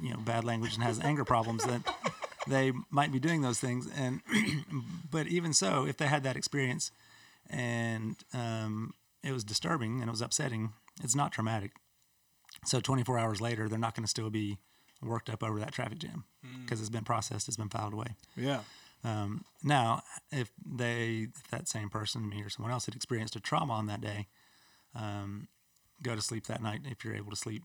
[0.00, 1.84] you know, bad language and has anger problems, then
[2.46, 3.88] they might be doing those things.
[3.94, 4.20] And
[5.10, 6.90] but even so, if they had that experience
[7.48, 8.92] and um,
[9.22, 11.72] it was disturbing and it was upsetting, it's not traumatic.
[12.64, 14.58] So 24 hours later, they're not going to still be
[15.02, 16.24] worked up over that traffic jam
[16.64, 18.16] because it's been processed, it's been filed away.
[18.36, 18.60] yeah.
[19.04, 23.40] Um, now, if they, if that same person, me or someone else, had experienced a
[23.40, 24.26] trauma on that day,
[24.94, 25.48] um,
[26.02, 27.62] go to sleep that night if you're able to sleep.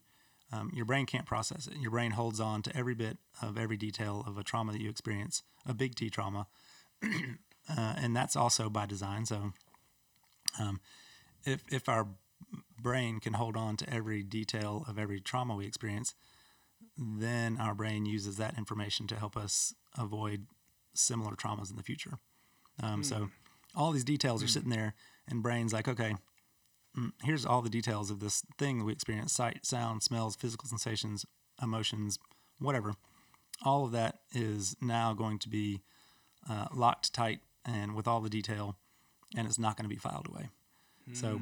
[0.51, 1.77] Um, your brain can't process it.
[1.77, 4.89] Your brain holds on to every bit of every detail of a trauma that you
[4.89, 6.45] experience, a big T trauma,
[7.03, 7.07] uh,
[7.97, 9.25] and that's also by design.
[9.25, 9.53] So,
[10.59, 10.79] um,
[11.43, 12.07] if if our
[12.79, 16.13] brain can hold on to every detail of every trauma we experience,
[16.97, 20.45] then our brain uses that information to help us avoid
[20.93, 22.19] similar traumas in the future.
[22.82, 23.29] Um, So
[23.75, 24.93] all these details are sitting there,
[25.27, 26.15] and brain's like, okay,
[26.97, 30.67] mm, here's all the details of this thing that we experience: sight, sound, smells, physical
[30.67, 31.25] sensations,
[31.62, 32.19] emotions,
[32.60, 32.93] whatever.
[33.63, 35.82] All of that is now going to be
[36.49, 38.75] uh, locked tight and with all the detail,
[39.36, 40.49] and it's not going to be filed away.
[41.13, 41.41] So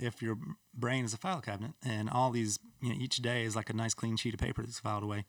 [0.00, 0.38] if your
[0.74, 3.72] brain is a file cabinet and all these, you know, each day is like a
[3.72, 5.24] nice clean sheet of paper that's filed away,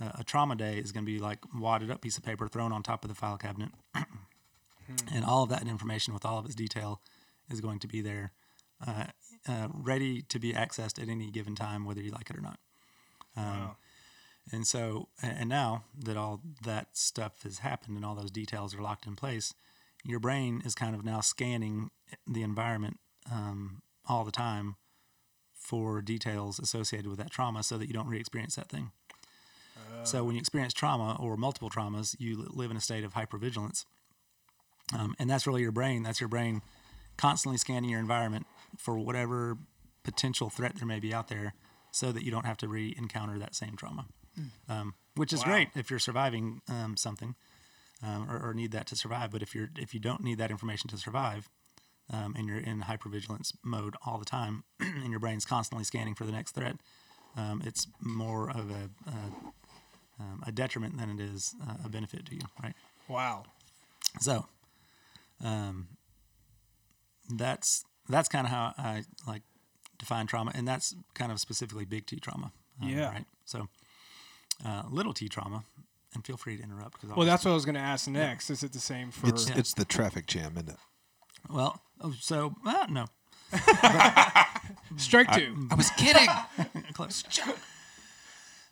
[0.00, 2.72] uh, a trauma day is going to be like wadded up piece of paper thrown
[2.72, 3.70] on top of the file cabinet,
[5.12, 7.00] and all of that information with all of its detail
[7.50, 8.32] is going to be there
[8.86, 9.04] uh,
[9.48, 12.58] uh, ready to be accessed at any given time, whether you like it or not.
[13.36, 13.76] Um,
[14.52, 18.74] And so, and and now that all that stuff has happened and all those details
[18.74, 19.54] are locked in place,
[20.04, 21.90] your brain is kind of now scanning
[22.26, 22.98] the environment
[23.30, 24.76] um, all the time
[25.54, 28.90] for details associated with that trauma so that you don't re experience that thing.
[30.02, 33.84] So, when you experience trauma or multiple traumas, you live in a state of hypervigilance.
[34.98, 36.02] Um, and that's really your brain.
[36.02, 36.62] That's your brain
[37.16, 38.46] constantly scanning your environment
[38.78, 39.58] for whatever
[40.02, 41.54] potential threat there may be out there
[41.92, 44.06] so that you don't have to re encounter that same trauma,
[44.68, 45.46] um, which is Wow.
[45.46, 47.34] great if you're surviving um, something
[48.02, 49.30] um, or, or need that to survive.
[49.30, 51.48] But if, you're, if you don't need that information to survive,
[52.12, 56.24] um, and you're in hypervigilance mode all the time, and your brain's constantly scanning for
[56.24, 56.76] the next threat,
[57.36, 62.26] um, it's more of a, a, um, a detriment than it is uh, a benefit
[62.26, 62.74] to you, right?
[63.08, 63.44] Wow.
[64.20, 64.46] So,
[65.44, 65.88] um,
[67.28, 69.42] that's that's kind of how I like
[69.98, 72.52] define trauma, and that's kind of specifically big T trauma.
[72.82, 73.10] um, Yeah.
[73.12, 73.24] Right.
[73.44, 73.68] So,
[74.64, 75.62] uh, little T trauma,
[76.14, 78.50] and feel free to interrupt because Well, that's what I was going to ask next.
[78.50, 79.28] Is it the same for?
[79.28, 79.58] It's Yeah.
[79.58, 80.76] it's the traffic jam, isn't it?
[81.48, 81.80] Well.
[82.02, 83.06] Oh, so uh, no,
[84.96, 85.68] Strike two.
[85.70, 86.28] I was kidding.
[86.92, 87.24] close.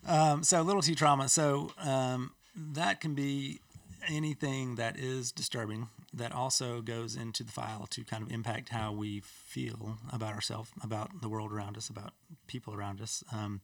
[0.07, 1.29] Um, so little T trauma.
[1.29, 3.61] So um, that can be
[4.09, 8.93] anything that is disturbing that also goes into the file to kind of impact how
[8.93, 12.13] we feel about ourselves, about the world around us, about
[12.47, 13.23] people around us.
[13.33, 13.61] Um,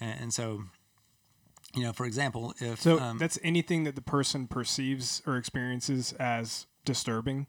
[0.00, 0.64] and, and so,
[1.74, 6.12] you know, for example, if So um, that's anything that the person perceives or experiences
[6.14, 7.46] as disturbing.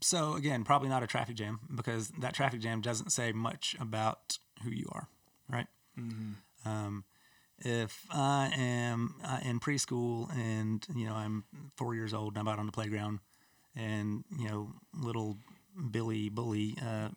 [0.00, 4.38] So again, probably not a traffic jam because that traffic jam doesn't say much about
[4.62, 5.08] who you are,
[5.48, 5.66] right?
[6.64, 7.04] Um,
[7.58, 11.44] if I am uh, in preschool and you know I'm
[11.76, 13.18] four years old and I'm out on the playground,
[13.74, 15.36] and you know little
[15.90, 17.08] Billy Bully uh,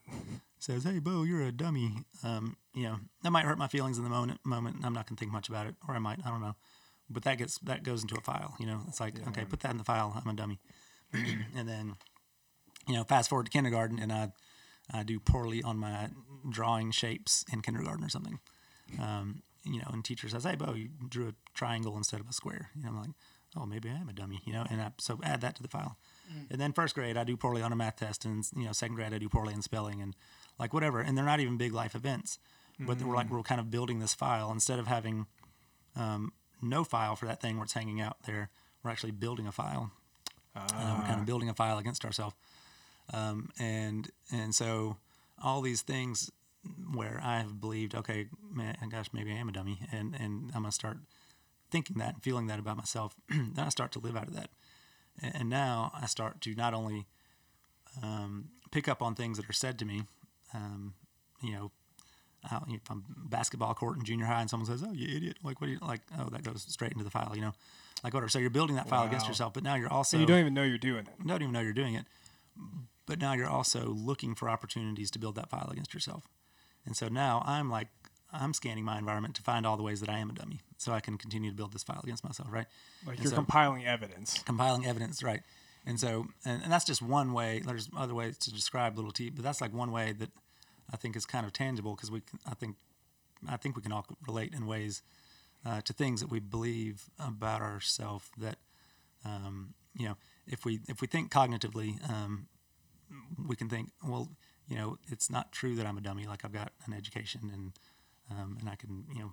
[0.57, 4.03] says, "Hey, Bo, you're a dummy," um, you know that might hurt my feelings in
[4.03, 4.39] the moment.
[4.43, 6.55] Moment, I'm not gonna think much about it, or I might, I don't know.
[7.09, 8.55] But that gets that goes into a file.
[8.59, 10.13] You know, it's like, okay, put that in the file.
[10.15, 10.59] I'm a dummy,
[11.55, 11.95] and then
[12.87, 14.31] you know, fast forward to kindergarten and I,
[14.91, 16.09] I do poorly on my
[16.49, 18.39] drawing shapes in kindergarten or something.
[18.99, 22.33] Um, you know, and teacher says, "Hey, Bo, you drew a triangle instead of a
[22.33, 23.09] square." You know, I'm like,
[23.55, 25.69] "Oh, maybe I am a dummy." You know, and I, so add that to the
[25.69, 25.97] file.
[26.49, 28.95] And then first grade, I do poorly on a math test, and you know, second
[28.95, 30.15] grade, I do poorly in spelling, and
[30.59, 30.99] like whatever.
[30.99, 32.39] And they're not even big life events,
[32.79, 35.27] but we're like we're kind of building this file instead of having
[35.95, 38.49] um, no file for that thing where it's hanging out there.
[38.83, 39.91] We're actually building a file.
[40.55, 42.35] Uh, we're kind of building a file against ourselves
[43.13, 44.97] um, and and so
[45.41, 46.31] all these things
[46.93, 50.63] where I have believed, okay, man, gosh, maybe I am a dummy, and and I'm
[50.63, 50.97] gonna start
[51.69, 53.15] thinking that and feeling that about myself.
[53.29, 54.49] then I start to live out of that,
[55.21, 57.07] and, and now I start to not only
[58.01, 60.03] um, pick up on things that are said to me,
[60.53, 60.93] um,
[61.41, 61.71] you know.
[62.43, 65.61] How, if I'm basketball court in junior high and someone says, "Oh, you idiot!" Like,
[65.61, 66.01] what do you like?
[66.19, 67.53] Oh, that goes straight into the file, you know,
[68.03, 68.29] like whatever.
[68.29, 70.53] So you're building that file against yourself, but now you're also So you don't even
[70.53, 71.25] know you're doing it.
[71.27, 72.05] don't even know you're doing it.
[73.05, 76.27] But now you're also looking for opportunities to build that file against yourself.
[76.85, 77.87] And so now I'm like,
[78.31, 80.93] I'm scanning my environment to find all the ways that I am a dummy so
[80.93, 82.65] I can continue to build this file against myself, right?
[83.05, 84.41] Like And you're so- compiling evidence.
[84.43, 85.41] compiling evidence, right?
[85.85, 87.61] And so, and, and that's just one way.
[87.65, 90.29] There's other ways to describe little t, but that's like one way that
[90.93, 92.75] I think is kind of tangible because we, can, I think,
[93.47, 95.01] I think we can all relate in ways
[95.65, 98.29] uh, to things that we believe about ourselves.
[98.37, 98.57] That,
[99.25, 102.47] um, you know, if we if we think cognitively, um,
[103.47, 104.29] we can think, well,
[104.67, 106.25] you know, it's not true that I'm a dummy.
[106.25, 107.71] Like I've got an education and
[108.31, 109.31] um, and I can, you know,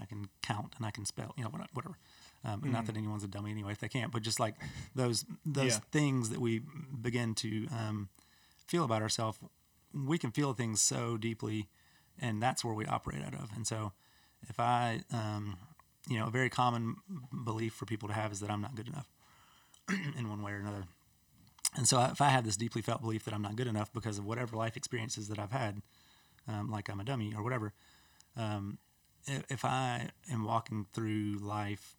[0.00, 1.96] I can count and I can spell, you know, whatever.
[2.44, 4.54] Um, Not that anyone's a dummy anyway if they can't, but just like
[4.94, 5.80] those those Yeah.
[5.92, 6.60] things that we
[7.00, 8.08] begin to um,
[8.66, 9.38] feel about ourselves,
[9.94, 11.68] we can feel things so deeply,
[12.18, 13.50] and that's where we operate out of.
[13.54, 13.92] And so,
[14.48, 15.56] if I, um,
[16.08, 16.96] you know, a very common
[17.44, 19.08] belief for people to have is that I'm not good enough
[20.18, 20.84] in one way or another.
[21.76, 24.18] And so, if I have this deeply felt belief that I'm not good enough because
[24.18, 25.82] of whatever life experiences that I've had,
[26.48, 27.72] um, like I'm a dummy or whatever,
[28.36, 28.78] um,
[29.26, 31.96] if, if I am walking through life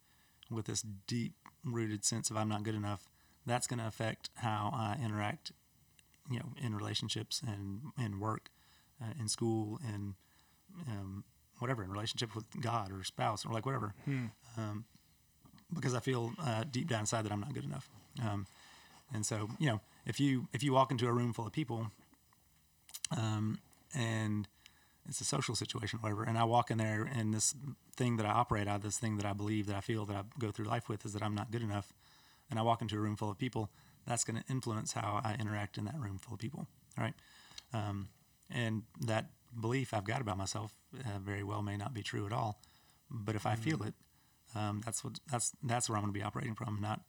[0.50, 3.08] with this deep rooted sense of I'm not good enough,
[3.44, 5.52] that's going to affect how I interact,
[6.30, 8.50] you know, in relationships and in work,
[9.02, 10.14] uh, in school, and
[10.88, 11.24] um,
[11.58, 13.94] whatever, in relationship with God or spouse or like whatever.
[14.56, 14.84] Um,
[15.74, 17.88] because I feel uh, deep down inside that I'm not good enough.
[18.22, 18.46] Um,
[19.12, 21.90] and so, you know, if you if you walk into a room full of people,
[23.16, 23.58] um,
[23.94, 24.48] and
[25.08, 27.54] it's a social situation, or whatever, and I walk in there, and this
[27.96, 30.16] thing that I operate out, of, this thing that I believe that I feel that
[30.16, 31.92] I go through life with, is that I'm not good enough,
[32.50, 33.70] and I walk into a room full of people,
[34.06, 36.66] that's going to influence how I interact in that room full of people.
[36.98, 37.14] Right.
[37.72, 38.08] Um,
[38.50, 39.26] and that
[39.60, 42.60] belief I've got about myself uh, very well may not be true at all.
[43.10, 43.94] But if I feel it,
[44.54, 47.00] um, that's what that's that's where I'm going to be operating from, not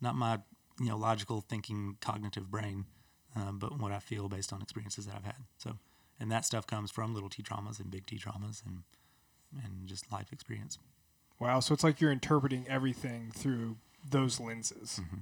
[0.00, 0.38] not my
[0.78, 2.84] you know logical thinking cognitive brain,
[3.34, 5.42] um, but what I feel based on experiences that I've had.
[5.58, 5.78] So,
[6.20, 8.82] and that stuff comes from little T traumas and big T traumas and
[9.64, 10.78] and just life experience.
[11.40, 11.60] Wow.
[11.60, 13.76] So it's like you're interpreting everything through
[14.08, 15.00] those lenses.
[15.00, 15.20] Yep.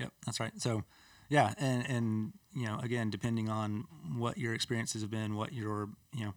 [0.00, 0.52] Yep, that's right.
[0.58, 0.84] So,
[1.28, 3.84] yeah, and and you know, again, depending on
[4.16, 6.34] what your experiences have been, what your you know,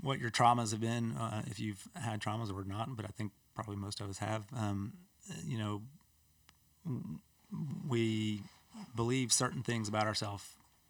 [0.00, 3.32] what your traumas have been, uh, if you've had traumas or not, but I think
[3.54, 4.44] probably most of us have.
[4.56, 4.92] Um,
[5.46, 5.82] you know,
[7.88, 8.42] we
[8.94, 10.44] believe certain things about ourselves.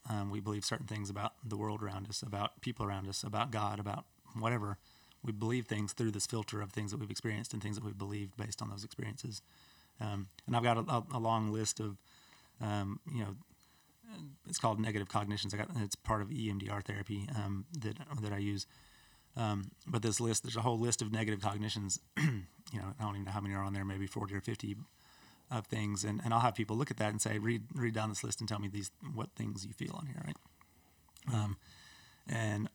[0.09, 3.51] Um, we believe certain things about the world around us, about people around us, about
[3.51, 4.05] God, about
[4.39, 4.77] whatever.
[5.23, 7.97] We believe things through this filter of things that we've experienced and things that we've
[7.97, 9.41] believed based on those experiences.
[10.01, 11.97] Um, and I've got a, a, long list of,
[12.61, 13.37] um, you know,
[14.49, 15.55] it's called negative cognitions.
[15.55, 18.67] I got it's part of EMDR therapy um, that that I use.
[19.37, 21.99] Um, but this list, there's a whole list of negative cognitions.
[22.19, 24.77] you know, I don't even know how many are on there, maybe 40 or 50
[25.51, 26.05] of things.
[26.05, 28.41] And, and I'll have people look at that and say, read read down this list
[28.41, 30.37] and tell me these what things you feel on here, right?
[31.33, 31.57] Um,
[32.29, 32.69] and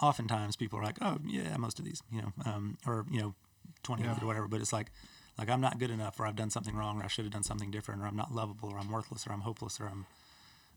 [0.00, 3.34] oftentimes people are like, oh yeah, most of these, you know, um, or you know,
[3.82, 4.48] 20 of it or whatever.
[4.48, 4.90] But it's like,
[5.38, 7.44] like I'm not good enough, or I've done something wrong, or I should have done
[7.44, 10.06] something different, or I'm not lovable, or I'm worthless, or I'm hopeless, or I'm,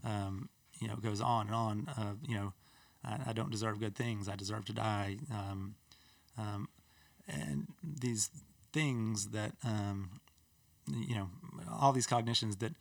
[0.03, 1.87] um, you know, it goes on and on.
[1.97, 2.53] Uh, you know,
[3.03, 4.29] I, I don't deserve good things.
[4.29, 5.17] I deserve to die.
[5.31, 5.75] Um,
[6.37, 6.69] um,
[7.27, 8.29] and these
[8.71, 10.11] things that, um,
[10.87, 11.29] you know,
[11.79, 12.73] all these cognitions that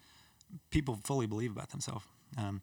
[0.70, 2.04] people fully believe about themselves.
[2.36, 2.62] Um,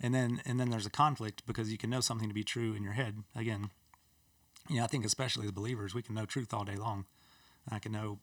[0.00, 2.74] and then and then there's a conflict because you can know something to be true
[2.74, 3.24] in your head.
[3.34, 3.70] Again,
[4.68, 7.06] you know, I think especially as believers, we can know truth all day long.
[7.70, 8.18] I can know.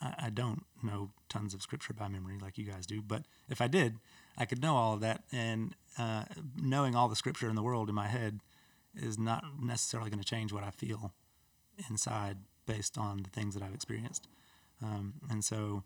[0.00, 3.66] I, don't know tons of scripture by memory like you guys do, but if I
[3.66, 3.96] did,
[4.36, 5.22] I could know all of that.
[5.32, 8.40] And uh, knowing all the scripture in the world in my head
[8.94, 11.12] is not necessarily going to change what I feel
[11.90, 14.28] inside based on the things that I've experienced.
[14.82, 15.84] Um, and so,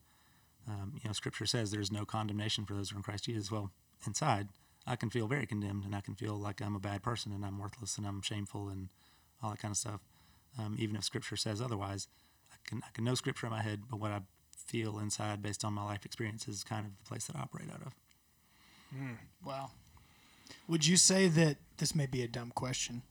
[0.69, 3.51] um, you know, Scripture says there's no condemnation for those who are in Christ Jesus.
[3.51, 3.71] Well,
[4.07, 4.49] inside,
[4.87, 7.45] I can feel very condemned, and I can feel like I'm a bad person, and
[7.45, 8.89] I'm worthless, and I'm shameful, and
[9.43, 10.01] all that kind of stuff.
[10.59, 12.09] Um, even if Scripture says otherwise,
[12.67, 14.21] can I can know Scripture in my head, but what I
[14.67, 17.69] feel inside, based on my life experience, is kind of the place that I operate
[17.71, 17.95] out of.
[18.97, 19.13] Hmm.
[19.45, 19.71] Wow.
[20.69, 23.03] Would you say that this may be a dumb question,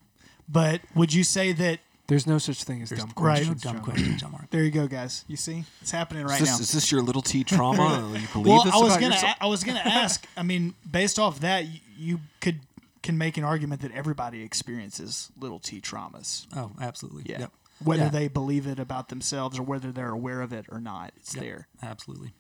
[0.48, 3.16] but would you say that There's no such thing as There's dumb right.
[3.16, 3.64] questions.
[3.66, 3.84] no dumb John.
[3.86, 4.50] question, John Mark.
[4.50, 5.26] there you go, guys?
[5.28, 6.56] You see, it's happening right is, now.
[6.60, 8.12] is this your little T trauma?
[8.20, 9.36] you believe well, this I was gonna, yourself?
[9.40, 10.26] a- I was gonna ask.
[10.38, 12.60] I mean, based off that, you, you could
[13.04, 17.24] can make an argument that everybody experiences little t traumas, Oh, absolutely.
[17.26, 17.40] Yeah.
[17.42, 17.52] Yep.
[17.84, 18.10] Whether Yeah.
[18.10, 21.12] they believe it about themselves or whether they're aware of it or not.
[21.18, 21.68] It's Yep, there.
[21.82, 22.34] Absolutely.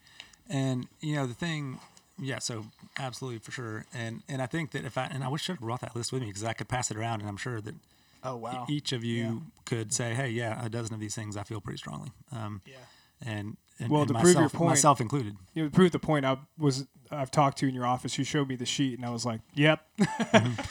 [0.50, 1.80] And you know the thing,
[2.18, 2.40] yeah.
[2.40, 2.66] So
[2.98, 3.86] absolutely for sure.
[3.94, 6.12] And and I think that if I and I wish I have brought that list
[6.12, 7.76] with me because I could pass it around, and I'm sure that
[8.24, 8.66] Oh wow.
[8.70, 11.78] each of you could say, hey, yeah, a dozen of these things I feel pretty
[11.78, 12.12] strongly.
[12.32, 12.76] Um, Yeah.
[13.22, 15.38] and, and Well, and to prove your myself, point- myself included.
[15.54, 18.18] You know, to prove the point, I was I've talked to in your office.
[18.18, 19.84] You showed me the sheet, and I was like, "Yep,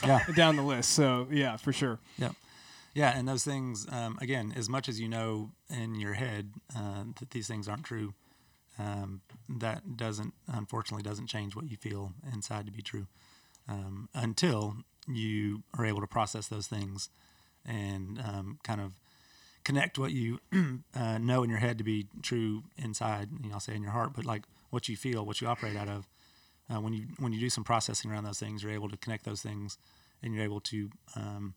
[0.05, 0.25] Yeah.
[0.35, 1.99] down the list." So yeah, for sure.
[2.17, 2.31] Yep.
[2.31, 2.48] Yeah,
[2.95, 7.31] and those things, um, again, as much as you know in your head uh, that
[7.31, 8.13] these things aren't true,
[8.79, 13.07] um, that doesn't, unfortunately, doesn't change what you feel inside to be true
[13.67, 17.09] um, until you are able to process those things
[17.65, 18.93] and um, kind of
[19.63, 20.39] connect what you
[20.95, 23.29] uh, know in your head to be true inside.
[23.43, 25.75] You know, I'll say in your heart, but like what you feel, what you operate
[25.75, 26.07] out of.
[26.71, 29.25] Uh, when you when you do some processing around those things, you're able to connect
[29.25, 29.79] those things,
[30.21, 31.55] and you're able to um,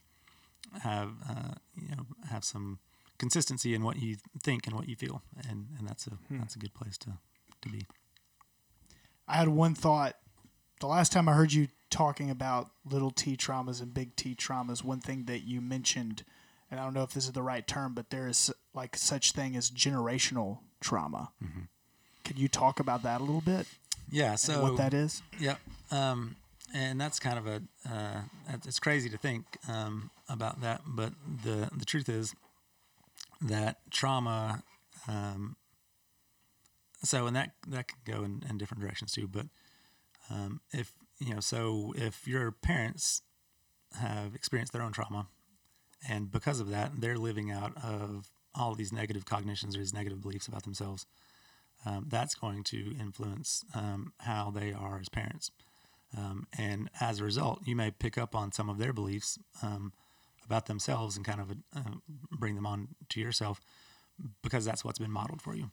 [0.81, 2.79] have uh, you know have some
[3.19, 6.59] consistency in what you think and what you feel, and and that's a that's a
[6.59, 7.13] good place to
[7.63, 7.87] to be.
[9.29, 10.17] I had one thought.
[10.81, 14.83] The last time I heard you talking about little t traumas and big T traumas,
[14.83, 16.25] one thing that you mentioned,
[16.71, 19.33] and I don't know if this is the right term, but there is like such
[19.33, 21.31] thing as generational trauma.
[22.25, 23.67] Could you talk about that a little bit?
[24.11, 24.35] Yeah.
[24.35, 25.23] So what that is?
[25.39, 25.61] Yep.
[25.91, 26.37] Um,
[26.75, 28.21] and that's kind of a uh,
[28.67, 31.13] it's crazy to think um, about that, but
[31.45, 32.35] the the truth is
[33.41, 34.63] that trauma.
[35.07, 35.57] Um,
[37.03, 39.29] so and that that can go in, in different directions too.
[39.29, 39.47] But
[40.31, 43.23] um, if you know, so if your parents
[44.01, 45.27] have experienced their own trauma,
[46.09, 50.21] and because of that, they're living out of all these negative cognitions or these negative
[50.21, 51.07] beliefs about themselves.
[51.85, 55.51] Um, that's going to influence um, how they are as parents.
[56.17, 59.93] Um, and as a result, you may pick up on some of their beliefs um,
[60.45, 61.95] about themselves and kind of uh,
[62.31, 63.61] bring them on to yourself
[64.43, 65.71] because that's what's been modeled for you.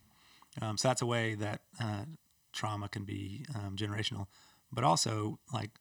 [0.62, 2.06] Um, so that's a way that uh,
[2.54, 4.28] trauma can be um, generational,
[4.72, 5.72] but also like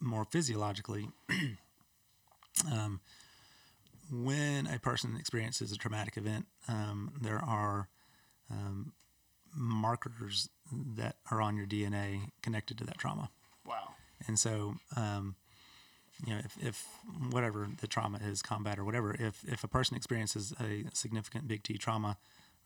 [0.00, 1.08] more physiologically.
[2.72, 3.00] um,
[4.10, 7.88] when a person experiences a traumatic event, um, there are
[8.50, 8.92] um,
[9.54, 10.48] markers
[10.96, 13.30] that are on your DNA connected to that trauma.
[13.66, 13.94] Wow.
[14.26, 15.36] And so, um,
[16.26, 16.86] you know, if, if
[17.30, 21.62] whatever the trauma is, combat or whatever, if, if a person experiences a significant big
[21.62, 22.16] T trauma,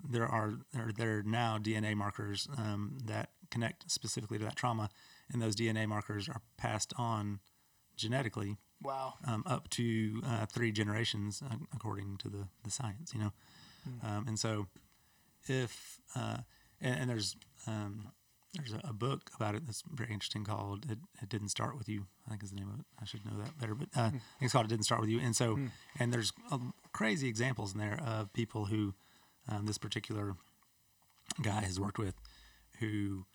[0.09, 4.91] there are there, there are now DNA markers um, that connect specifically to that trauma,
[5.33, 7.41] and those DNA markers are passed on
[7.97, 9.15] genetically Wow.
[9.27, 13.33] um, up to uh, three generations, uh, according to the, the science, you know.
[14.05, 14.67] Um, and so,
[15.49, 16.39] if uh,
[16.81, 17.37] and, and there's
[17.67, 18.09] um,
[18.55, 21.89] there's a, a book about it that's very interesting called "It, it Didn't Start with
[21.89, 22.87] You." I think is the name of it.
[23.01, 25.11] I should know that better, but uh, I think it's called "It Didn't Start with
[25.11, 25.59] You." And so,
[25.99, 28.95] and there's um, crazy examples in there of people who
[29.49, 30.37] um, this particular
[31.43, 32.15] guy has worked with,
[32.81, 33.27] who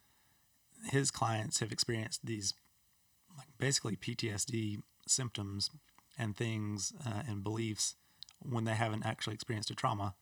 [0.90, 2.54] his clients have experienced these
[3.38, 5.70] like basically PTSD symptoms
[6.18, 7.96] and things uh, and beliefs
[8.40, 10.16] when they haven't actually experienced a trauma.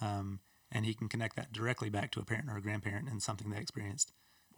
[0.00, 3.22] Um, and he can connect that directly back to a parent or a grandparent and
[3.22, 4.12] something they experienced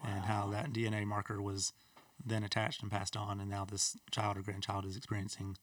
[0.07, 1.73] and how that DNA marker was
[2.25, 3.41] then attached and passed on.
[3.41, 5.57] And now this child or grandchild is experiencing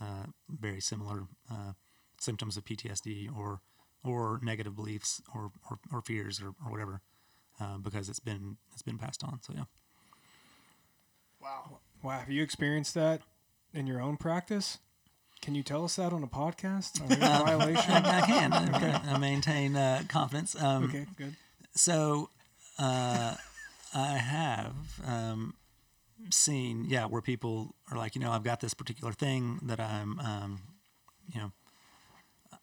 [0.00, 1.72] uh, very similar uh,
[2.20, 3.60] symptoms of PTSD or
[4.04, 7.00] or negative beliefs or, or, or fears or, or whatever
[7.60, 9.40] uh, because it's been it's been passed on.
[9.42, 9.64] So yeah.
[11.42, 11.78] Wow.
[12.02, 13.22] Wow, have you experienced that
[13.74, 14.78] in your own practice?
[15.40, 17.00] Can you tell us that on a podcast?
[17.00, 17.92] Are we in violation?
[17.92, 18.52] I, I can.
[18.52, 20.60] I, I maintain uh, confidence.
[20.60, 21.36] Um, Okay, good.
[21.74, 22.30] So,
[22.78, 23.34] uh,
[23.94, 24.74] I have
[25.06, 25.54] um,
[26.30, 30.18] seen, yeah, where people are like, you know, I've got this particular thing that I'm,
[30.20, 30.60] um,
[31.32, 31.52] you know,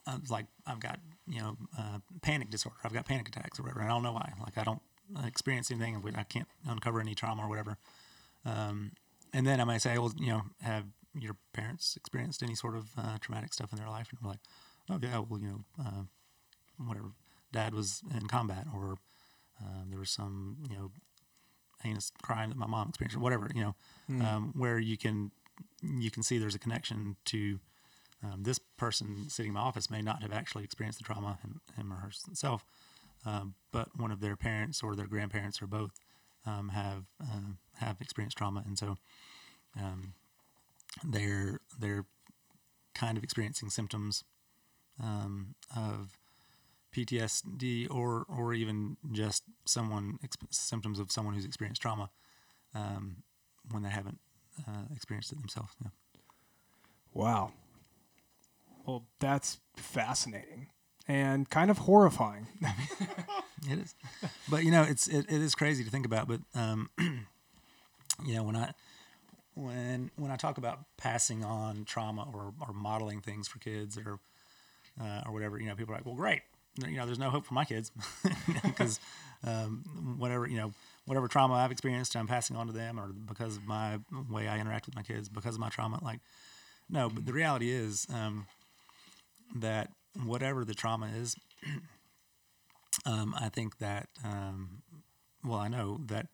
[0.08, 2.78] I'm like, I've got, you know, uh, panic disorder.
[2.84, 3.82] I've got panic attacks or whatever.
[3.82, 4.34] And I don't know why.
[4.40, 4.82] Like, I don't
[5.26, 6.02] experience anything.
[6.16, 7.78] I can't uncover any trauma or whatever.
[8.46, 8.92] Um,
[9.34, 12.90] and then I might say, well, you know, have your parents experienced any sort of
[12.98, 14.10] uh, traumatic stuff in their life?
[14.12, 14.40] And we're like,
[14.90, 16.04] oh, yeah, well, you know, uh,
[16.78, 17.12] whatever.
[17.52, 18.98] Dad was in combat, or
[19.62, 20.92] uh, there was some, you know,
[21.86, 23.76] heinous crime that my mom experienced, or whatever, you know,
[24.26, 25.32] um, where you can
[25.82, 27.60] you can see there's a connection to
[28.24, 31.62] um, this person sitting in my office may not have actually experienced the trauma him,
[31.78, 32.66] him or herself,
[33.26, 35.92] um, but one of their parents or their grandparents or both
[36.46, 38.98] um, have uh, have experienced trauma, and so
[39.80, 40.14] um,
[41.04, 42.06] they're they're
[42.94, 44.24] kind of experiencing symptoms
[45.02, 46.18] um, of
[46.96, 50.18] PTSD or or even just someone
[50.50, 52.10] symptoms of someone who's experienced trauma
[52.74, 53.18] um,
[53.72, 54.20] when they haven't
[54.68, 55.74] uh, experienced it themselves.
[55.84, 55.90] Yeah.
[57.14, 57.52] Wow.
[58.86, 60.68] Well, that's fascinating
[61.08, 62.48] and kind of horrifying.
[63.68, 63.96] It is,
[64.48, 66.28] but you know, it's it, it is crazy to think about.
[66.28, 68.74] But um, you know, when I
[69.56, 74.20] when when I talk about passing on trauma or or modeling things for kids or
[75.02, 76.42] uh, or whatever, you know, people are like, well, great,
[76.78, 77.92] you know, there's no hope for my kids
[78.64, 79.00] because
[79.46, 80.72] um, whatever you know,
[81.06, 84.00] whatever trauma I've experienced, I'm passing on to them, or because of my
[84.30, 86.00] way I interact with my kids, because of my trauma.
[86.04, 86.20] Like,
[86.90, 88.48] no, but the reality is um,
[89.56, 89.90] that
[90.24, 91.36] whatever the trauma is,
[93.06, 94.82] um, I think that, um,
[95.44, 96.28] well, I know that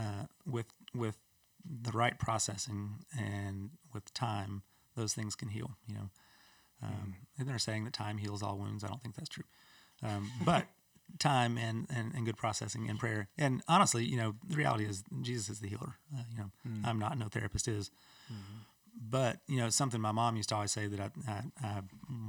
[0.00, 1.16] uh, with with
[1.64, 4.62] the right processing and with time,
[4.96, 5.72] those things can heal.
[5.86, 6.10] You know,
[6.82, 8.84] um, and they're saying that time heals all wounds.
[8.84, 9.44] I don't think that's true,
[10.02, 10.66] um, but
[11.18, 13.28] time and, and and good processing and prayer.
[13.38, 15.96] And honestly, you know, the reality is Jesus is the healer.
[16.14, 16.50] Uh, you know,
[16.84, 17.18] I'm not.
[17.18, 17.90] No therapist is.
[19.10, 21.80] But you know, something my mom used to always say that I, I, I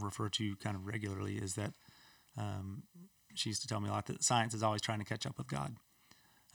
[0.01, 1.73] refer to kind of regularly is that
[2.37, 2.83] um,
[3.35, 5.37] she used to tell me a lot that science is always trying to catch up
[5.37, 5.75] with God.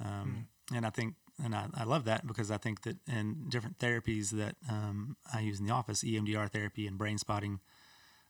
[0.01, 3.79] Um, And I think, and I, I love that because I think that in different
[3.79, 7.61] therapies that um, I use in the office, EMDR therapy and brain spotting,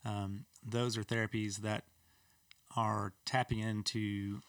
[0.05, 1.85] um, those are therapies that
[2.77, 4.41] are tapping into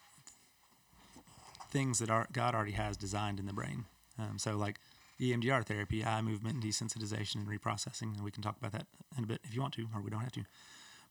[1.71, 3.85] things that are, God already has designed in the brain.
[4.17, 4.79] Um, so, like
[5.19, 8.87] EMDR therapy, eye movement desensitization and reprocessing, and we can talk about that
[9.17, 10.43] in a bit if you want to, or we don't have to.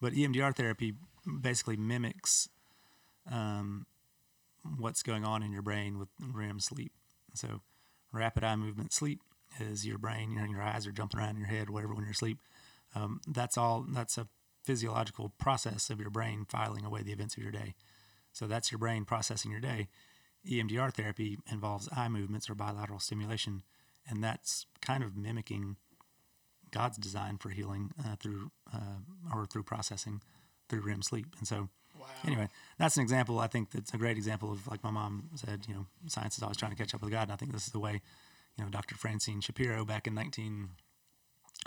[0.01, 0.95] But EMDR therapy
[1.41, 2.49] basically mimics
[3.31, 3.87] um,
[4.77, 6.93] what's going on in your brain with REM sleep.
[7.35, 7.61] So,
[8.13, 9.21] rapid eye movement sleep
[9.61, 12.05] is your brain, you know, your eyes are jumping around in your head, whatever, when
[12.05, 12.39] you're asleep.
[12.95, 14.29] Um, that's all, that's a
[14.65, 17.75] physiological process of your brain filing away the events of your day.
[18.33, 19.89] So, that's your brain processing your day.
[20.49, 23.63] EMDR therapy involves eye movements or bilateral stimulation,
[24.09, 25.77] and that's kind of mimicking
[26.71, 30.21] God's design for healing uh, through uh, or through processing
[30.69, 31.27] through REM sleep.
[31.39, 31.69] And so,
[31.99, 32.07] Wow.
[32.27, 33.41] Anyway, that's an example.
[33.41, 35.67] I think that's a great example of like my mom said.
[35.69, 37.67] You know, science is always trying to catch up with God, and I think this
[37.67, 38.01] is the way.
[38.57, 38.97] You know, Dr.
[38.97, 40.15] Francine Shapiro back in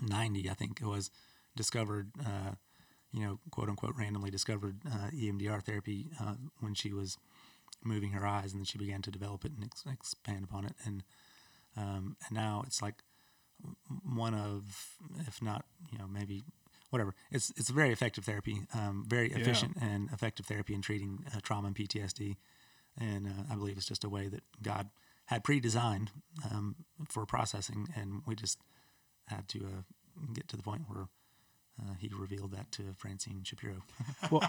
[0.02, 1.12] 1990, I think it was,
[1.56, 2.12] discovered.
[2.20, 2.56] Uh,
[3.14, 7.18] you know, quote unquote, randomly discovered uh, EMDR therapy uh, when she was
[7.84, 10.74] moving her eyes, and then she began to develop it and ex- expand upon it,
[10.86, 11.04] and
[11.76, 13.04] um, and now it's like
[14.04, 14.88] one of,
[15.28, 16.44] if not, you know, maybe
[16.90, 17.16] whatever.
[17.32, 21.40] It's it's a very effective therapy, um, very efficient and effective therapy in treating uh,
[21.42, 22.38] trauma and PTSD,
[23.00, 24.90] and uh, I believe it's just a way that God
[25.26, 26.12] had pre-designed
[26.50, 26.76] um,
[27.10, 28.60] for processing, and we just
[29.32, 29.82] had to uh,
[30.34, 31.06] get to the point where
[31.82, 33.82] uh, He revealed that to Francine Shapiro.
[34.32, 34.44] Well,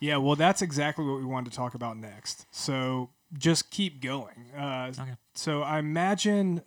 [0.00, 2.46] yeah, well, that's exactly what we wanted to talk about next.
[2.50, 4.52] So just keep going.
[4.56, 5.14] Uh, Okay.
[5.34, 6.62] So I imagine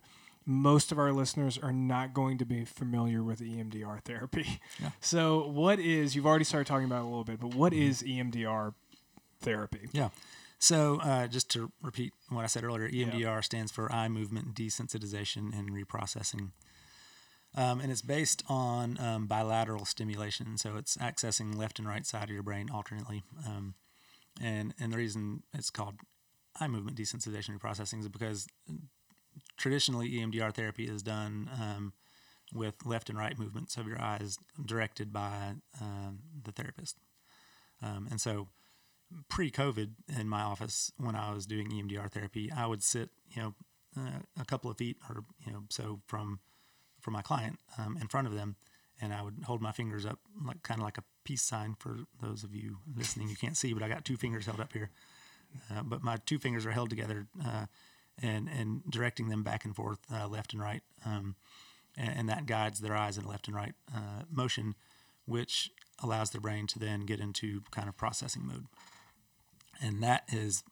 [0.45, 4.59] most of our listeners are not going to be familiar with EMDR therapy.
[4.81, 4.91] Yeah.
[5.01, 6.15] So what is?
[6.15, 8.73] You've already started talking about it a little bit, but what is EMDR
[9.41, 9.89] therapy?
[9.93, 10.09] Yeah.
[10.59, 15.57] So uh, just to repeat what I said earlier, EMDR stands for eye movement desensitization
[15.57, 16.51] and reprocessing.
[17.55, 20.57] Um, and it's based on um, bilateral stimulation.
[20.57, 23.23] So it's accessing left and right side of your brain alternately.
[23.45, 23.75] Um,
[24.41, 25.95] and, and the reason it's called
[26.59, 28.47] eye movement desensitization and reprocessing is because
[29.57, 31.93] traditionally EMDR therapy is done um,
[32.53, 36.97] with left and right movements of your eyes directed by um, the therapist.
[37.81, 38.47] Um, and so
[39.29, 43.53] pre-COVID in my office when I was doing EMDR therapy, I would sit, you know,
[43.97, 46.39] uh, a couple of feet or you know so from
[47.01, 48.55] from my client um, in front of them,
[49.01, 51.99] and I would hold my fingers up like kind of like a peace sign for
[52.21, 53.29] those of you listening.
[53.29, 54.91] You can't see, but I got two fingers held up here,
[55.71, 57.65] uh, but my two fingers are held together uh,
[58.21, 61.35] and and directing them back and forth, uh, left and right, um,
[61.97, 64.75] and, and that guides their eyes in left and right uh, motion,
[65.25, 65.71] which
[66.03, 68.65] allows their brain to then get into kind of processing mode
[69.81, 70.63] and that is.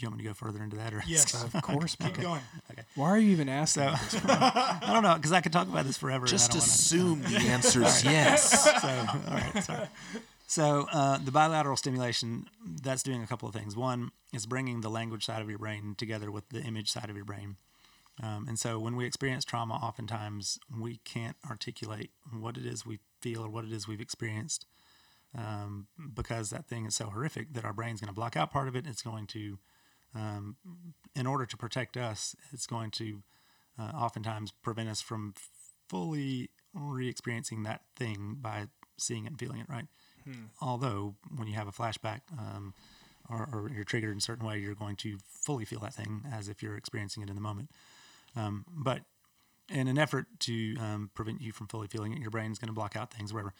[0.00, 1.44] Do you want me to go further into that, or Yes.
[1.44, 1.94] Of course.
[2.00, 2.22] Keep man.
[2.22, 2.40] going.
[2.94, 3.82] Why are you even asking?
[3.82, 4.24] So, this?
[4.28, 6.24] I don't know because I could talk about this forever.
[6.24, 8.80] and I Just don't wanna- assume the answer is yes.
[8.80, 9.88] so, all right, sorry.
[10.46, 12.46] So, uh, the bilateral stimulation
[12.82, 13.76] that's doing a couple of things.
[13.76, 17.14] One is bringing the language side of your brain together with the image side of
[17.16, 17.56] your brain.
[18.22, 23.00] Um, and so, when we experience trauma, oftentimes we can't articulate what it is we
[23.20, 24.64] feel or what it is we've experienced
[25.36, 28.66] um, because that thing is so horrific that our brain's going to block out part
[28.66, 28.86] of it.
[28.86, 29.58] It's going to,
[30.14, 30.56] um,
[31.14, 33.22] in order to protect us, it's going to
[33.78, 35.34] uh, oftentimes prevent us from
[35.88, 39.86] fully re-experiencing that thing by seeing it and feeling it right.
[40.60, 42.74] Although when you have a flashback um,
[43.28, 46.22] or, or you're triggered in a certain way, you're going to fully feel that thing
[46.32, 47.70] as if you're experiencing it in the moment.
[48.36, 49.02] Um, but
[49.68, 52.74] in an effort to um, prevent you from fully feeling it, your brain's going to
[52.74, 53.54] block out things, whatever.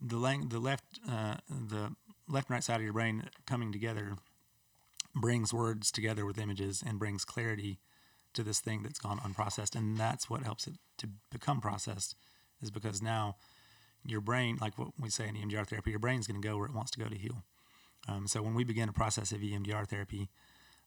[0.00, 1.94] The lang- the left uh, the
[2.28, 4.16] left and right side of your brain coming together
[5.16, 7.78] brings words together with images and brings clarity
[8.34, 12.14] to this thing that's gone unprocessed, and that's what helps it to become processed.
[12.62, 13.36] Is because now
[14.04, 16.66] your brain, like what we say in EMDR therapy, your brain's going to go where
[16.66, 17.42] it wants to go to heal.
[18.08, 20.28] Um, so when we begin a process of EMDR therapy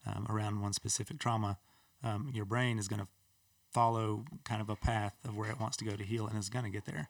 [0.06, 1.58] um, around one specific trauma,
[2.04, 3.08] um, your brain is going to
[3.74, 6.50] follow kind of a path of where it wants to go to heal, and it's
[6.50, 7.10] going to get there.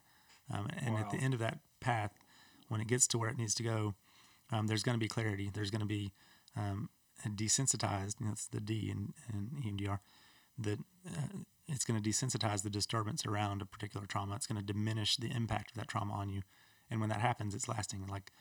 [0.52, 2.12] Um, and at the end of that path,
[2.70, 3.94] when it gets to where it needs to go,
[4.52, 5.52] um, there's going to be clarity.
[5.54, 6.12] There's going to be
[6.58, 6.90] um,
[7.28, 8.20] desensitized.
[8.20, 10.00] You know, that's the D in, in EMDR.
[10.58, 14.36] That uh, it's going to desensitize the disturbance around a particular trauma.
[14.36, 16.42] It's going to diminish the impact of that trauma on you.
[16.90, 18.08] And when that happens, it's lasting.
[18.08, 18.32] Like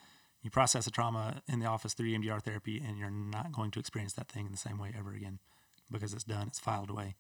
[0.43, 3.81] you process a trauma in the office through EMDR therapy, and you're not going to
[3.81, 5.39] experience that thing in the same way ever again
[5.91, 6.49] because it's done.
[6.49, 7.17] It's filed away,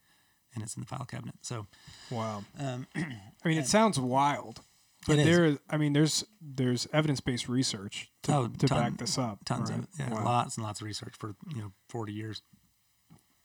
[0.55, 1.35] and it's in the file cabinet.
[1.43, 1.67] So
[2.11, 2.45] Wow.
[2.59, 4.61] um, I mean, it sounds wild,
[5.07, 5.59] but It there is.
[5.71, 9.45] I mean, there's there's evidence based research to, Oh, to ton- back this up.
[9.45, 9.81] tons right?
[9.81, 9.89] of.
[9.99, 10.25] Yeah, Wow.
[10.25, 12.43] lots and lots of research for you know 40 years.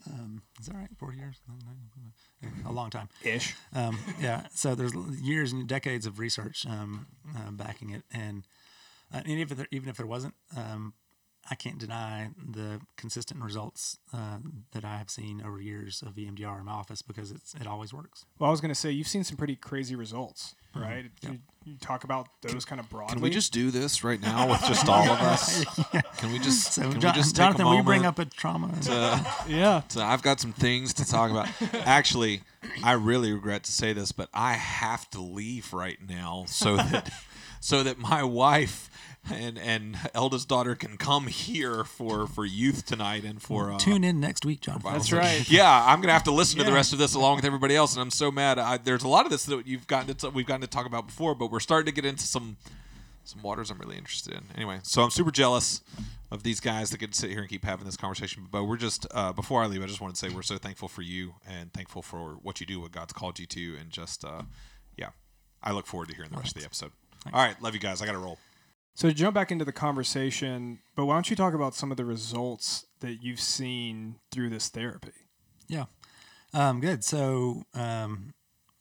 [0.06, 0.90] Um, is that right?
[1.00, 1.38] 40 years?
[2.66, 3.08] A long time.
[3.24, 3.56] ish.
[3.74, 4.48] Um, yeah.
[4.54, 8.44] So there's years and decades of research um, uh, backing it, and,
[9.14, 10.94] uh, and even if there, even if there wasn't, um,
[11.52, 14.38] I can't deny the consistent results uh,
[14.72, 17.94] that I have seen over years of EMDR in my office because it's it always
[17.94, 18.26] works.
[18.40, 20.82] Well, I was going to say you've seen some pretty crazy results, Mm-hmm.
[20.84, 21.06] right?
[21.22, 23.14] You, you talk about those kind of broadly.
[23.14, 25.64] Can we just do this right now with just all of us?
[26.18, 26.74] Can we just?
[26.74, 28.72] So can Jon- we just take Jonathan, a will you bring up a trauma?
[28.82, 29.84] to- Yeah.
[29.90, 31.48] So I've got some things to talk about.
[31.86, 32.42] Actually,
[32.84, 37.12] I really regret to say this, but I have to leave right now so that
[37.60, 38.90] so that my wife
[39.32, 44.04] and and eldest daughter can come here for for youth tonight and for uh, Tune
[44.04, 44.82] in next week, John.
[44.84, 45.50] That's right.
[45.52, 47.94] yeah, I'm gonna have to listen to the rest of this along with everybody else,
[47.94, 48.60] and I'm so mad.
[48.60, 51.08] I, there's a lot of this that you've gotten to we've gotten to talk about
[51.08, 52.58] before, but we're starting to get into some
[53.24, 54.44] some waters I'm really interested in.
[54.56, 55.82] Anyway, so I'm super jealous
[56.30, 58.48] of these guys that get to sit here and keep having this conversation.
[58.52, 60.88] But we're just uh, before I leave, I just want to say we're so thankful
[60.88, 64.26] for you and thankful for what you do, what God's called you to, and just
[64.26, 64.42] uh,
[64.98, 65.10] yeah,
[65.62, 66.92] I look forward to hearing the rest of the episode.
[67.32, 68.02] All right, love you guys.
[68.02, 68.38] I got to roll.
[68.96, 71.98] So to jump back into the conversation, but why don't you talk about some of
[71.98, 75.12] the results that you've seen through this therapy?
[75.68, 75.86] Yeah.
[76.54, 77.04] Um, good.
[77.04, 78.34] So, um,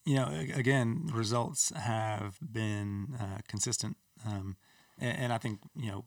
[0.04, 3.96] you know, again, results have been uh, consistent.
[4.26, 4.56] Um,
[4.98, 6.04] and, and I think, you know,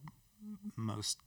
[0.76, 1.18] most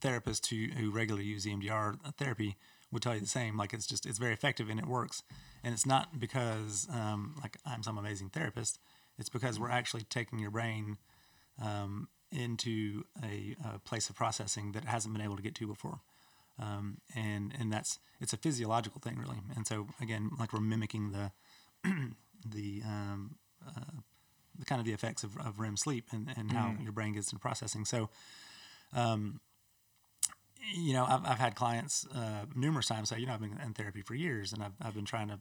[0.00, 2.56] therapists who, who regularly use EMDR therapy
[2.90, 3.58] would tell you the same.
[3.58, 5.22] Like, it's just, it's very effective and it works.
[5.62, 8.78] And it's not because, um, like, I'm some amazing therapist.
[9.18, 10.96] It's because we're actually taking your brain
[11.60, 15.66] um, into a, a place of processing that it hasn't been able to get to
[15.66, 16.00] before
[16.58, 19.38] um, and and that's it's a physiological thing really.
[19.56, 21.32] And so again, like we're mimicking the
[22.46, 23.36] the um,
[23.66, 24.00] uh,
[24.58, 27.32] the kind of the effects of, of REM sleep and, and how your brain gets
[27.32, 27.86] into processing.
[27.86, 28.10] So,
[28.92, 29.40] um,
[30.74, 33.72] you know, I've, I've had clients uh, numerous times say, you know, I've been in
[33.72, 35.40] therapy for years and I've, I've been trying to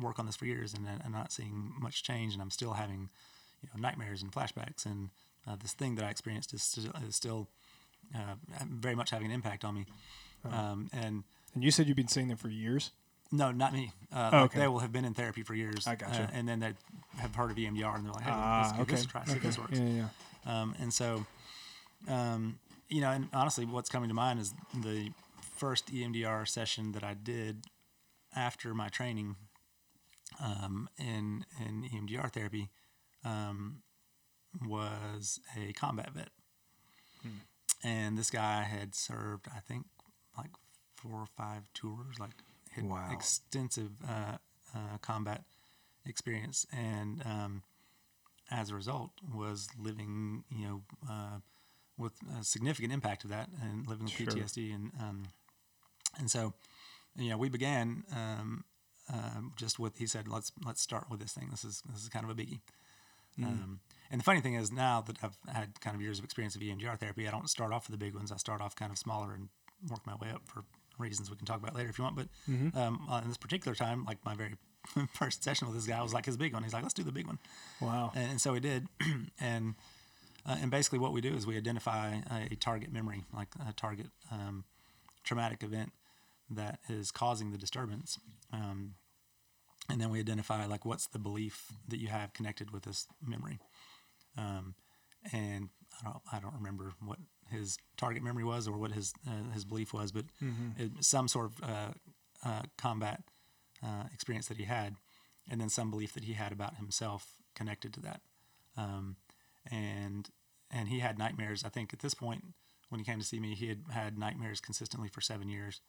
[0.00, 3.10] work on this for years and I'm not seeing much change and I'm still having,
[3.62, 5.10] you know, nightmares and flashbacks and
[5.48, 7.48] uh, this thing that I experienced is still, is still
[8.14, 8.34] uh,
[8.70, 9.86] very much having an impact on me.
[10.44, 11.24] Um, and
[11.54, 12.92] And you said you've been seeing them for years.
[13.32, 13.92] no, not me.
[14.12, 14.58] Uh, Oh, like okay.
[14.60, 15.86] They will have been in therapy for years.
[15.86, 16.22] I gotcha.
[16.24, 16.72] uh, and then they
[17.18, 18.94] have heard of EMDR and they're like, hey, Ah, let's give okay.
[18.96, 19.78] this a try, see if this works.
[19.78, 19.88] Yeah,
[20.46, 20.62] yeah.
[20.62, 21.26] Um, and so,
[22.08, 25.10] um, you know, and honestly, what's coming to mind is the
[25.56, 27.64] first EMDR session that I did
[28.34, 29.36] after my training
[30.42, 32.68] um, in in EMDR therapy
[33.24, 33.82] um,
[34.66, 36.30] was a combat vet,
[37.82, 39.86] and this guy had served, I think,
[40.36, 40.50] like
[40.96, 42.32] four or five tours, like
[42.72, 43.10] had Wow.
[43.10, 44.36] extensive uh,
[44.74, 45.44] uh, combat
[46.06, 47.62] experience, and um,
[48.50, 51.38] as a result, was living, you know, uh,
[51.96, 54.24] with a significant impact of that, and living with Sure.
[54.26, 55.24] PTSD, and um,
[56.18, 56.54] and so,
[57.16, 58.64] you know, we began um,
[59.12, 61.48] um, just with he said, let's let's start with this thing.
[61.50, 62.60] This is this is kind of a biggie.
[63.42, 63.80] Um,
[64.10, 66.62] and the funny thing is now that I've had kind of years of experience of
[66.62, 68.32] EMDR therapy, I don't start off with the big ones.
[68.32, 69.48] I start off kind of smaller and
[69.90, 70.64] work my way up for
[70.98, 72.16] reasons we can talk about later if you want.
[72.16, 72.28] But
[72.74, 74.56] um, uh, in this particular time, like my very
[75.12, 76.62] first session with this guy was like his big one.
[76.62, 77.38] He's like, let's do the big one.
[77.80, 78.12] Wow.
[78.14, 78.86] And, and so we did.
[79.40, 79.74] and
[80.46, 84.06] uh, and basically what we do is we identify a, target memory, like a target
[84.32, 84.64] um,
[85.22, 85.92] traumatic event
[86.50, 88.18] that is causing the disturbance.
[88.50, 88.94] Um,
[89.90, 93.58] and then we identify like what's the belief that you have connected with this memory.
[94.38, 94.74] Um,
[95.32, 95.68] and
[96.00, 97.18] I don't, I don't remember what
[97.50, 100.24] his target memory was or what his uh, his belief was, but
[100.78, 101.92] it, some sort of uh,
[102.44, 103.22] uh, combat
[103.82, 104.94] uh, experience that he had,
[105.50, 108.20] and then some belief that he had about himself connected to that.
[108.76, 109.16] Um,
[109.70, 110.28] and
[110.70, 111.64] and he had nightmares.
[111.64, 112.44] I think at this point,
[112.90, 115.80] when he came to see me, he had had nightmares consistently for seven years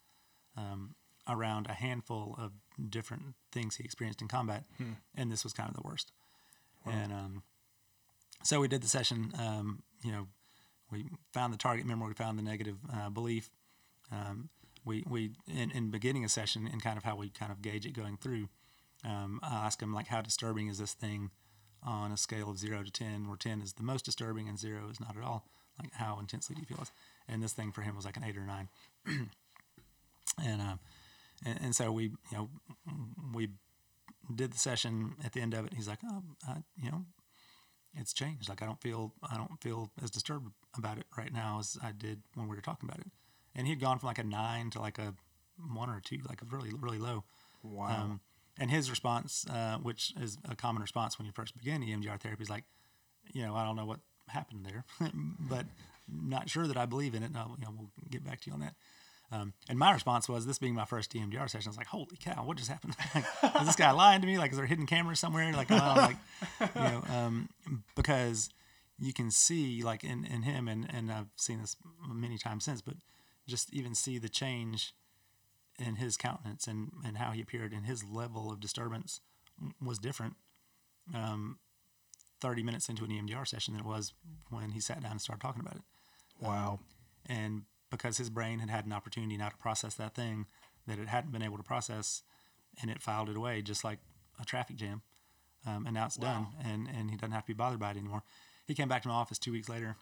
[0.57, 0.95] um,
[1.27, 2.51] around a handful of
[2.89, 4.63] different things he experienced in combat,
[5.15, 6.11] and this was kind of the worst.
[6.85, 7.43] And um,
[8.43, 9.33] so we did the session.
[9.39, 10.27] Um, you know,
[10.91, 13.49] we found the target memory, we found the negative uh, belief.
[14.11, 14.49] Um,
[14.85, 17.85] we we in, in beginning a session and kind of how we kind of gauge
[17.85, 18.49] it going through.
[19.05, 21.31] Um, I ask him like, how disturbing is this thing
[21.83, 24.89] on a scale of zero to ten, where ten is the most disturbing and zero
[24.89, 25.45] is not at all.
[25.81, 26.91] Like, how intensely do you feel this?
[27.27, 28.69] And this thing for him was like an eight or nine.
[29.05, 30.79] and um,
[31.45, 32.49] and, and so we you know
[33.33, 33.49] we
[34.33, 35.73] did the session at the end of it.
[35.73, 37.05] He's like, oh, I, you know,
[37.95, 38.49] it's changed.
[38.49, 41.91] Like I don't feel I don't feel as disturbed about it right now as I
[41.91, 43.07] did when we were talking about it.
[43.55, 45.13] And he'd gone from like a nine to like a
[45.73, 47.23] one or two, like a really really low.
[47.63, 47.87] Wow.
[47.87, 48.19] Um,
[48.59, 52.43] and his response, uh, which is a common response when you first begin EMDR therapy,
[52.43, 52.65] is like,
[53.31, 54.83] you know, I don't know what happened there,
[55.39, 55.65] but
[56.07, 57.27] not sure that I believe in it.
[57.27, 58.75] And I'll, you know, we'll get back to you on that.
[59.31, 62.17] Um, and my response was, this being my first EMDR session, I was like, holy
[62.19, 62.95] cow, what just happened?
[63.15, 63.25] like,
[63.61, 64.37] is this guy lying to me?
[64.37, 65.53] Like, is there a hidden camera somewhere?
[65.53, 66.15] Like, like,
[66.59, 67.49] you know, um,
[67.95, 68.49] because
[68.97, 71.75] you can see, like, in, in him, and, and I've seen this
[72.07, 72.95] many times since, but
[73.47, 74.93] just even see the change
[75.77, 79.21] in his countenance and, and how he appeared and his level of disturbance
[79.81, 80.35] was different
[81.13, 81.57] um,
[82.41, 84.13] 30 minutes into an EMDR session than it was
[84.49, 85.81] when he sat down and started talking about it.
[86.39, 86.79] wow.
[87.25, 90.45] And because his brain had had an opportunity now to process that thing
[90.87, 92.23] that it hadn't been able to process,
[92.81, 93.99] and it filed it away just like
[94.41, 95.01] a traffic jam.
[95.67, 97.97] Um, and now it's done, and, and he doesn't have to be bothered by it
[97.97, 98.23] anymore.
[98.65, 99.97] He came back to my office two weeks later.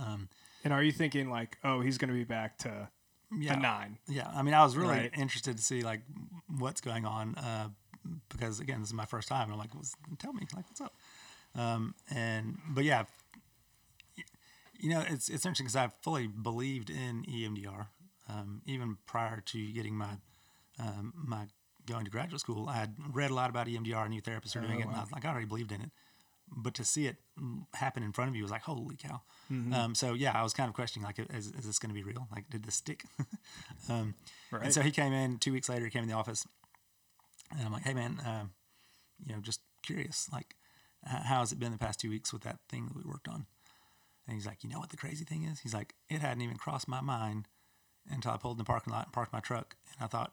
[0.00, 0.28] Um,
[0.64, 2.88] And are you thinking like, oh, he's going to be back to
[3.36, 3.98] yeah, a nine?
[4.08, 5.10] Yeah, I mean, I was really Right.
[5.16, 6.00] interested to see like
[6.58, 7.68] what's going on uh,
[8.30, 9.44] because again, this is my first time.
[9.44, 9.84] And I'm like, "Well,
[10.18, 10.94] tell me, like, what's up?
[11.54, 13.04] Um, and but yeah,
[14.84, 17.86] you know, it's it's interesting because I fully believed in EMDR
[18.28, 20.18] um, even prior to getting my
[20.78, 21.46] um, my
[21.86, 22.68] going to graduate school.
[22.68, 25.10] I had read a lot about EMDR, new therapists are doing it, and I was
[25.10, 25.90] like, I already believed in it.
[26.54, 29.22] But to see it mm, happen in front of you was like, holy cow!
[29.72, 32.02] Um, so yeah, I was kind of questioning, like, is, is this going to be
[32.02, 32.28] real?
[32.30, 33.04] Like, did this stick?
[33.88, 34.14] um,
[34.64, 35.86] And so he came in two weeks later.
[35.86, 36.46] He came in the office,
[37.50, 38.50] and I'm like, hey man, um,
[39.26, 40.56] you know, just curious, like,
[41.06, 43.46] how has it been the past two weeks with that thing that we worked on?
[44.26, 45.60] And he's like, you know what the crazy thing is?
[45.60, 47.46] He's like, it hadn't even crossed my mind
[48.10, 50.32] until I pulled in the parking lot and parked my truck, and I thought.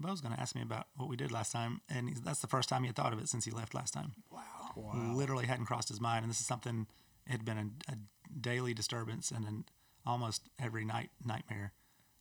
[0.00, 2.48] Bo's going to ask me about what we did last time, and he's, that's the
[2.48, 4.14] first time he had thought of it since he left last time.
[4.32, 4.40] Wow!
[4.74, 5.14] wow.
[5.14, 6.88] Literally hadn't crossed his mind, and this is something
[7.26, 7.96] it had been a, a
[8.40, 9.64] daily disturbance and an
[10.04, 11.72] almost every night nightmare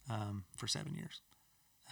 [0.09, 1.21] um, for seven years.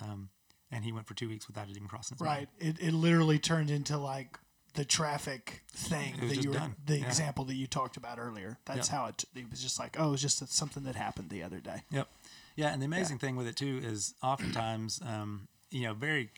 [0.01, 0.29] Um,
[0.71, 2.47] and he went for two weeks without it even crossing his mind.
[2.59, 2.67] Right.
[2.67, 4.37] It, it literally turned into like
[4.75, 6.75] the traffic thing that you were, done.
[6.85, 7.05] the Yeah.
[7.07, 8.57] example that you talked about earlier.
[8.65, 8.95] That's Yeah.
[8.95, 11.59] how it, it was just like, oh, it was just something that happened the other
[11.59, 11.83] day.
[11.91, 12.07] Yep.
[12.55, 16.29] Yeah, and the amazing thing with it too is oftentimes, um, you know, very,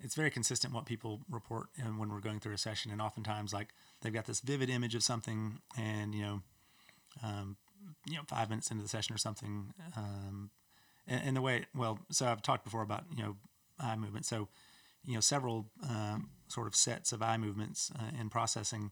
[0.00, 3.52] it's very consistent what people report and when we're going through a session, and oftentimes
[3.52, 3.68] like
[4.00, 6.42] they've got this vivid image of something, and you know,
[7.22, 7.56] um,
[8.06, 10.50] you know, five minutes into the session or something, um,
[11.06, 13.36] and, and the way, well, so I've talked before about you know
[13.78, 14.48] eye movement, so
[15.04, 18.90] you know, several um, sort of sets of eye movements uh, in processing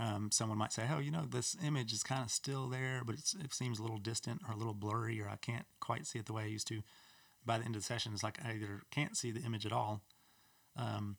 [0.00, 3.16] um, someone might say, "Oh, you know, this image is kind of still there, but
[3.16, 6.18] it's, it seems a little distant or a little blurry, or I can't quite see
[6.18, 6.82] it the way I used to."
[7.44, 9.72] By the end of the session, it's like I either can't see the image at
[9.72, 10.00] all,
[10.76, 11.16] um,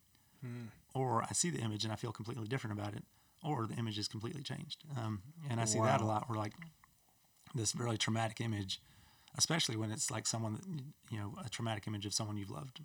[0.96, 3.04] or I see the image and I feel completely different about it,
[3.44, 4.84] or the image is completely changed.
[4.98, 6.28] Um, and I see that a lot.
[6.28, 6.54] Where like
[7.54, 8.82] this really traumatic image,
[9.38, 10.66] especially when it's like someone that
[11.12, 12.82] you know, a traumatic image of someone you've loved,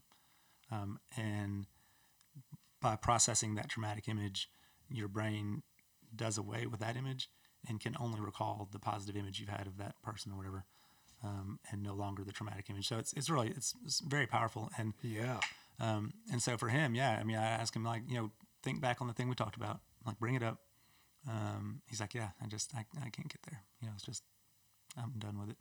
[0.70, 1.66] um, and
[2.80, 4.48] by processing that traumatic image,
[4.88, 5.62] your brain
[6.14, 7.28] does away with that image
[7.68, 10.64] and can only recall the positive image you've had of that person or whatever,
[11.24, 12.86] um, and no longer the traumatic image.
[12.88, 14.70] So it's it's really it's, it's very powerful.
[14.78, 15.40] And Yeah.
[15.80, 18.30] um, and so for him, yeah, I mean, I asked him like, you know,
[18.62, 20.58] think back on the thing we talked about, like bring it up.
[21.28, 23.62] Um, he's like, yeah, I just I, I can't get there.
[23.80, 24.22] You know, it's just
[24.96, 25.56] I'm done with it.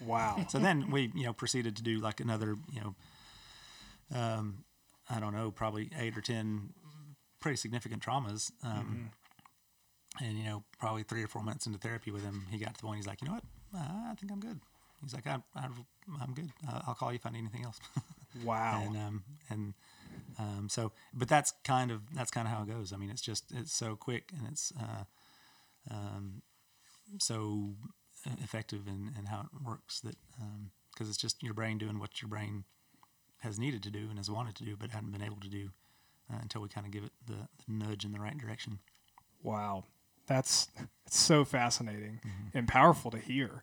[0.00, 0.44] Wow.
[0.48, 2.94] So then we, you know, proceeded to do like another, you know,
[4.18, 4.64] um,
[5.10, 6.70] I don't know, probably eight or ten
[7.40, 8.50] pretty significant traumas.
[8.62, 9.10] Um,
[10.20, 12.80] And you know, probably three or four months into therapy with him, he got to
[12.80, 12.98] the point.
[12.98, 13.44] He's like, you know what,
[13.74, 14.60] Uh, I think I'm good.
[15.02, 15.66] He's like, I, I,
[16.22, 16.50] I'm good.
[16.66, 17.80] Uh, I'll call you if I need anything else.
[18.44, 18.82] Wow.
[18.84, 19.74] and um, and
[20.40, 22.92] um, so, but that's kind of that's kind of how it goes.
[22.92, 25.04] I mean, it's just it's so quick and it's uh,
[25.88, 26.42] um,
[27.20, 27.74] so
[28.42, 30.16] effective in, in how it works that
[30.92, 32.64] because it's just your brain doing what your brain
[33.44, 35.70] has needed to do and has wanted to do but hadn't been able to do
[36.32, 38.78] uh, until we kind of give it the, the nudge in the right direction.
[39.42, 39.84] Wow,
[40.26, 40.68] that's
[41.06, 42.20] it's so fascinating
[42.54, 43.62] and powerful to hear.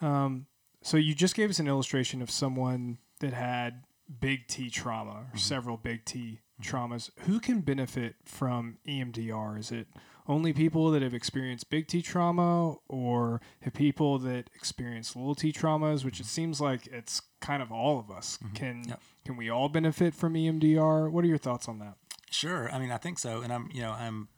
[0.00, 0.46] Um,
[0.82, 3.84] so you just gave us an illustration of someone that had
[4.20, 7.10] big T trauma or several big T traumas.
[7.20, 9.58] Who can benefit from EMDR?
[9.58, 9.88] Is it
[10.30, 15.52] only people that have experienced big T trauma, or have people that experience little T
[15.52, 16.04] traumas?
[16.04, 18.38] Which it seems like it's kind of all of us.
[18.54, 19.00] Can Yep.
[19.26, 21.10] can we all benefit from EMDR?
[21.10, 21.94] What are your thoughts on that?
[22.30, 24.28] Sure, I mean I think so, and I'm you know I'm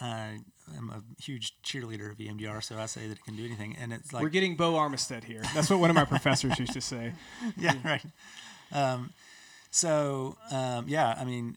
[0.00, 0.38] I
[0.76, 3.92] am a huge cheerleader of EMDR, so I say that it can do anything, and
[3.92, 5.42] it's like We're getting Bo Armistead here.
[5.54, 7.12] That's what one of my professors used to say.
[7.56, 8.04] yeah, right.
[8.72, 9.12] Um,
[9.70, 11.56] so um, yeah, I mean,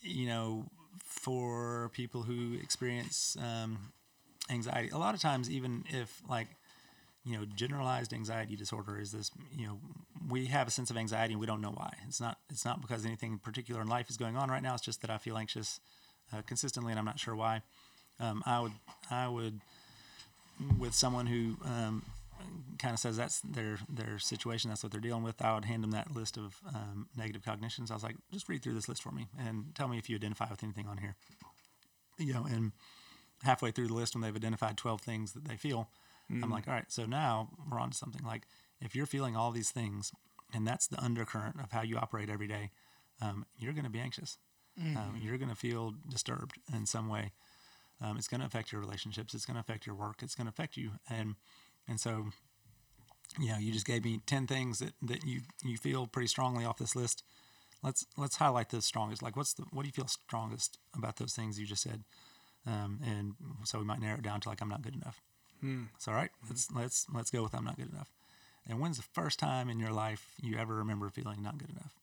[0.00, 0.64] you know,
[1.12, 3.92] for people who experience um,
[4.50, 6.48] anxiety, a lot of times, even if like
[7.24, 9.30] you know, generalized anxiety disorder is this.
[9.56, 9.78] You know,
[10.28, 11.92] we have a sense of anxiety and we don't know why.
[12.08, 12.38] It's not.
[12.50, 14.74] It's not because anything particular in life is going on right now.
[14.74, 15.80] It's just that I feel anxious
[16.32, 17.62] uh, consistently and I'm not sure why.
[18.18, 18.72] Um, I would.
[19.10, 19.60] I would
[20.78, 22.02] with someone who um,
[22.78, 25.82] kind of says that's their their situation, that's what they're dealing with, I would hand
[25.82, 27.90] them that list of um, negative cognitions.
[27.90, 30.16] I was like, just read through this list for me and tell me if you
[30.16, 31.16] identify with anything on here.
[32.18, 32.72] You know, and
[33.42, 35.88] halfway through the list, when they've identified twelve things that they feel,
[36.42, 38.24] I'm like, all right, so now we're on to something.
[38.24, 38.42] Like,
[38.80, 40.12] if you're feeling all these things,
[40.54, 42.70] and that's the undercurrent of how you operate every day,
[43.20, 44.38] um, you're going to be anxious.
[44.96, 47.32] Um, you're going to feel disturbed in some way.
[48.00, 49.34] Um, it's going to affect your relationships.
[49.34, 50.22] It's going to affect your work.
[50.22, 50.92] It's going to affect you.
[51.10, 51.34] And
[51.88, 52.26] and so,
[53.38, 56.64] you know, you just gave me ten things that, that you you feel pretty strongly
[56.64, 57.22] off this list.
[57.82, 59.22] Let's let's highlight the strongest.
[59.22, 62.04] Like, what's the what do you feel strongest about those things you just said?
[62.66, 65.20] Um, and so we might narrow it down to like I'm not good enough.
[65.96, 66.30] It's all right.
[66.48, 68.10] Let's let's let's go with I'm not good enough.
[68.68, 71.94] And when's the first time in your life you ever remember feeling not good enough?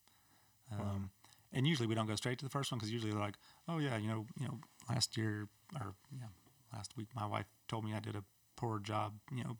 [0.71, 1.09] Um,
[1.53, 3.35] And usually we don't go straight to the first one because usually they're like,
[3.67, 4.59] oh yeah, you know, you know,
[4.89, 5.47] last year
[5.79, 6.27] or yeah,
[6.73, 8.23] last week my wife told me I did a
[8.55, 9.57] poor job, you know,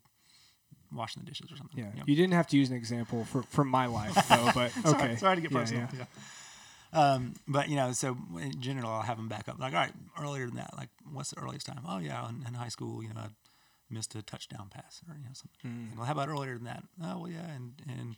[0.92, 1.78] washing the dishes or something.
[1.78, 2.04] Yeah, you know.
[2.06, 4.90] you didn't have to use an example for, from my life though, but okay.
[4.90, 5.88] Sorry, sorry to get personal.
[5.92, 5.98] yeah.
[6.00, 6.04] Yeah.
[6.92, 9.58] Um, but you know, so in general, I'll have them back up.
[9.60, 11.82] Like, all right, earlier than that, like, what's the earliest time?
[11.86, 13.28] Oh yeah, in, in high school, you know, I
[13.88, 15.88] missed a touchdown pass, or you know, something.
[15.90, 16.82] Like, well, how about earlier than that?
[17.02, 18.16] Oh well, yeah, and in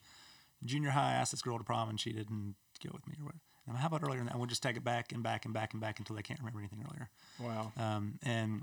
[0.65, 3.27] junior high, I asked this girl to prom, and she didn't go with me, or
[3.27, 3.35] what?
[3.69, 4.33] And how about earlier than that?
[4.33, 6.41] And we'll just take it back and back and back and back until they can't
[6.41, 7.11] remember anything earlier.
[7.39, 7.73] Wow.
[7.77, 8.63] Um, and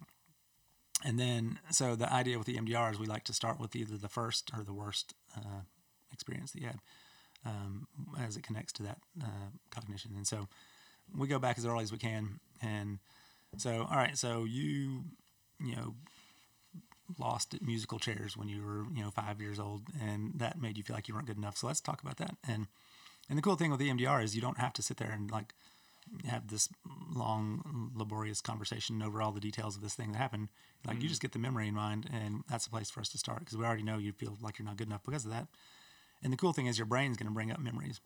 [1.03, 4.09] and then so the idea with EMDR is we like to start with either the
[4.09, 5.61] first or the worst uh,
[6.11, 6.79] experience that you had
[7.45, 7.87] um,
[8.19, 10.11] as it connects to that uh, cognition.
[10.15, 10.47] And so
[11.17, 12.39] we go back as early as we can.
[12.61, 12.99] And
[13.57, 15.05] so all right, so you
[15.59, 15.95] you know
[17.17, 20.77] lost at musical chairs when you were you know five years old, and that made
[20.77, 21.57] you feel like you weren't good enough.
[21.57, 22.35] So let's talk about that.
[22.47, 22.67] And
[23.29, 25.53] and the cool thing with EMDR is you don't have to sit there and like
[26.27, 26.69] have this
[27.13, 30.49] long, laborious conversation over all the details of this thing that happened.
[30.85, 33.17] Like you just get the memory in mind, and that's a place for us to
[33.17, 35.47] start because we already know you feel like you're not good enough because of that.
[36.23, 37.99] And the cool thing is your brain's going to bring up memories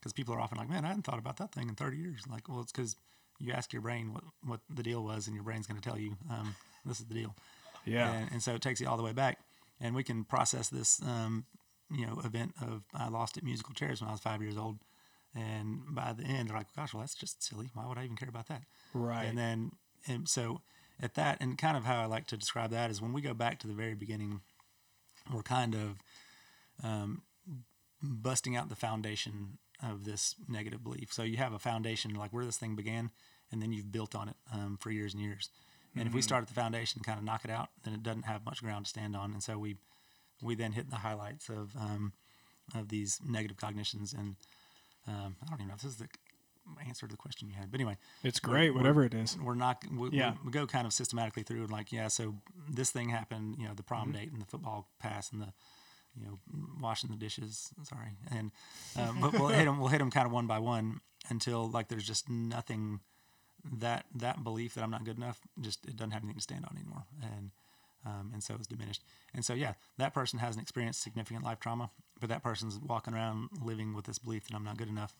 [0.00, 2.22] because people are often like, "Man, I hadn't thought about that thing in 30 years."
[2.28, 2.96] Like, well, it's because
[3.38, 5.98] you ask your brain what what the deal was, and your brain's going to tell
[5.98, 6.54] you, um,
[6.84, 7.34] "This is the deal."
[7.84, 8.12] Yeah.
[8.12, 9.38] And, and so it takes you all the way back,
[9.80, 11.44] and we can process this, um,
[11.90, 14.78] you know, event of I lost at musical chairs when I was five years old,
[15.36, 17.70] and by the end they're like, "Gosh, well, that's just silly.
[17.74, 18.62] Why would I even care about that?"
[18.94, 19.24] Right.
[19.24, 19.72] And then,
[20.06, 20.62] and so
[21.00, 23.34] at that, and kind of how I like to describe that is when we go
[23.34, 24.40] back to the very beginning,
[25.32, 25.98] we're kind of
[26.82, 27.22] um,
[28.02, 31.12] busting out the foundation of this negative belief.
[31.12, 33.10] So you have a foundation, like where this thing began,
[33.52, 35.50] and then you've built on it um, for years and years.
[35.98, 38.02] And if we start at the foundation and kind of knock it out, then it
[38.02, 39.32] doesn't have much ground to stand on.
[39.32, 39.76] And so we
[40.42, 42.12] we then hit the highlights of um,
[42.74, 44.12] of these negative cognitions.
[44.12, 44.36] And
[45.08, 46.08] um, I don't even know if this is the
[46.86, 49.36] answer to the question you had, but anyway, It's great, whatever it is.
[49.38, 50.34] we're not we, Yeah.
[50.44, 52.34] we, go kind of systematically through and like yeah so
[52.68, 54.18] this thing happened you know the prom Mm-hmm.
[54.18, 55.52] date and the football pass and the
[56.18, 56.38] you know
[56.80, 58.50] washing the dishes sorry and
[58.96, 61.86] um, but we'll hit them we'll hit them kind of one by one until like
[61.88, 62.98] there's just nothing
[63.78, 66.64] that that belief that I'm not good enough just it doesn't have anything to stand
[66.64, 67.50] on anymore and
[68.06, 69.02] um, and so it's diminished
[69.34, 71.90] and so yeah that person hasn't experienced significant life trauma
[72.20, 75.14] but that person's walking around living with this belief that I'm not good enough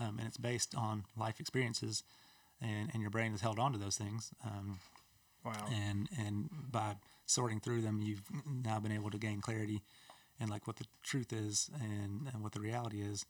[0.00, 2.02] um, and it's based on life experiences
[2.60, 4.78] and, and your brain has held on to those things um,
[5.44, 5.68] Wow.
[5.70, 8.22] and and by sorting through them you've
[8.64, 9.82] now been able to gain clarity
[10.40, 13.26] and like what the truth is and, and what the reality is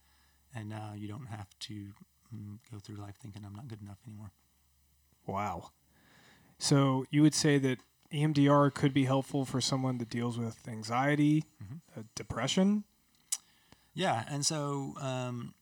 [0.54, 1.74] and now you don't have to
[2.32, 4.30] mm, go through life thinking i'm not good enough anymore
[5.26, 5.70] Wow.
[6.58, 7.78] So you would say that
[8.14, 11.44] EMDR could be helpful for someone that deals with anxiety,
[11.96, 12.84] uh, depression.
[13.92, 15.54] Yeah, and so um,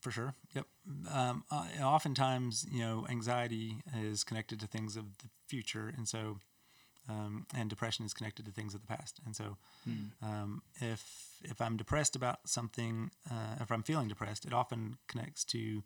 [0.00, 0.66] for sure, yep.
[1.12, 6.38] Um, uh, oftentimes, you know, anxiety is connected to things of the future, and so
[7.08, 9.20] um, and depression is connected to things of the past.
[9.24, 9.56] And so,
[10.22, 15.44] um, if if I'm depressed about something, uh, if I'm feeling depressed, it often connects
[15.44, 15.82] to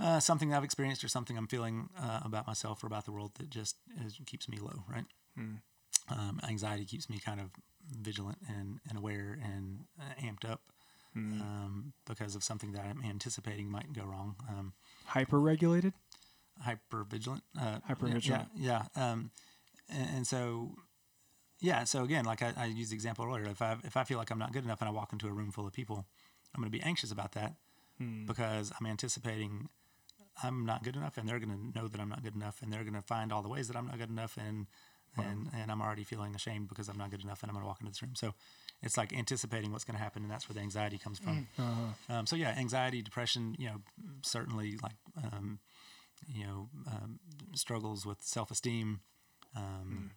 [0.00, 3.12] uh, something that I've experienced or something I'm feeling uh, about myself or about the
[3.12, 5.04] world that just is, keeps me low, right?
[6.10, 7.50] Um, anxiety keeps me kind of
[8.00, 10.60] vigilant and, and aware and uh, amped up
[11.40, 14.36] um, because of something that I'm anticipating might go wrong.
[14.48, 14.72] Um,
[15.06, 15.92] Hyper regulated.
[16.60, 17.42] hyper vigilant.
[17.60, 18.48] Uh, Hypervigilant.
[18.56, 19.10] Yeah, yeah.
[19.12, 19.30] Um,
[19.88, 20.74] and, and so,
[21.60, 21.84] yeah.
[21.84, 24.30] So again, like I, I used the example earlier, if I if I feel like
[24.30, 26.06] I'm not good enough and I walk into a room full of people,
[26.54, 27.54] I'm going to be anxious about that
[28.26, 29.68] because I'm anticipating
[30.42, 32.72] I'm not good enough, and they're going to know that I'm not good enough, and
[32.72, 34.66] they're going to find all the ways that I'm not good enough, and
[35.16, 37.66] and and I'm already feeling ashamed because I'm not good enough, and I'm going to
[37.68, 38.14] walk into this room.
[38.14, 38.34] So
[38.82, 41.48] it's like anticipating what's going to happen, and that's where the anxiety comes from.
[42.08, 43.76] Um, so yeah, anxiety, depression, you know,
[44.22, 45.58] certainly like um,
[46.28, 47.18] you know um,
[47.54, 49.00] struggles with self-esteem,
[49.56, 50.10] um,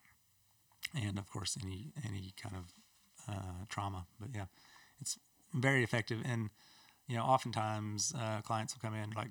[0.95, 2.73] and of course any any kind of
[3.27, 4.05] uh, trauma.
[4.19, 4.45] But yeah,
[5.01, 5.17] it's
[5.53, 6.49] very effective, and
[7.07, 9.29] you know, oftentimes uh, clients will come in like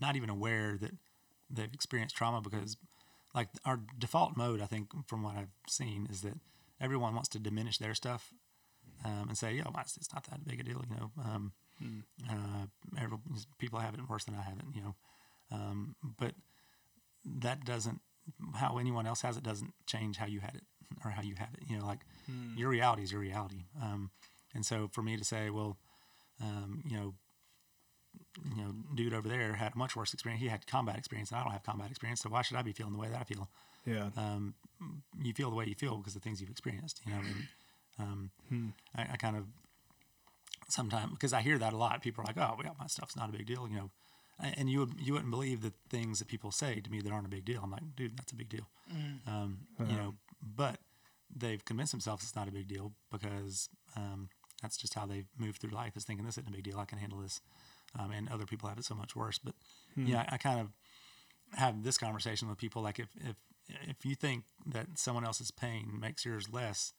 [0.00, 0.92] not even aware that
[1.50, 2.76] they've experienced trauma because
[3.34, 6.34] like our default mode, I think, from what I've seen, is that
[6.80, 8.32] everyone wants to diminish their stuff
[9.04, 11.10] um, and say, "Yo, it's, it's not that big a deal," you know.
[11.24, 11.52] Um,
[12.28, 12.66] uh,
[13.00, 13.18] every,
[13.58, 14.94] people have it worse than I have it, you know.
[15.52, 16.34] Um, but
[17.24, 18.00] that doesn't
[18.54, 20.64] how anyone else has it doesn't change how you had it
[21.04, 21.62] or how you have it.
[21.68, 22.00] You know, like
[22.56, 23.66] your reality is your reality.
[23.80, 24.10] Um,
[24.54, 25.78] and so for me to say, well,
[26.42, 27.14] um, you know,
[28.44, 30.42] you know, dude over there had a much worse experience.
[30.42, 32.20] He had combat experience, and I don't have combat experience.
[32.20, 33.48] So why should I be feeling the way that I feel?
[33.86, 34.10] Yeah.
[34.16, 34.54] Um,
[35.20, 37.00] you feel the way you feel because of the things you've experienced.
[37.06, 39.44] You know, and um, I, I kind of
[40.68, 42.02] sometimes because I hear that a lot.
[42.02, 43.90] People are like, "Oh, well, my stuff's not a big deal," you know.
[44.40, 47.26] And you would you wouldn't believe the things that people say to me that aren't
[47.26, 47.60] a big deal.
[47.62, 48.68] I'm like, dude, that's a big deal.
[49.26, 50.14] Um, You know,
[50.56, 50.78] but
[51.34, 54.28] they've convinced themselves it's not a big deal because um,
[54.62, 56.78] that's just how they move through life is thinking this isn't a big deal.
[56.78, 57.40] I can handle this,
[57.98, 59.38] um, and other people have it so much worse.
[59.38, 59.54] But
[59.96, 60.68] yeah, I, I kind of
[61.54, 63.36] have this conversation with people like if if
[63.68, 66.92] if you think that someone else's pain makes yours less,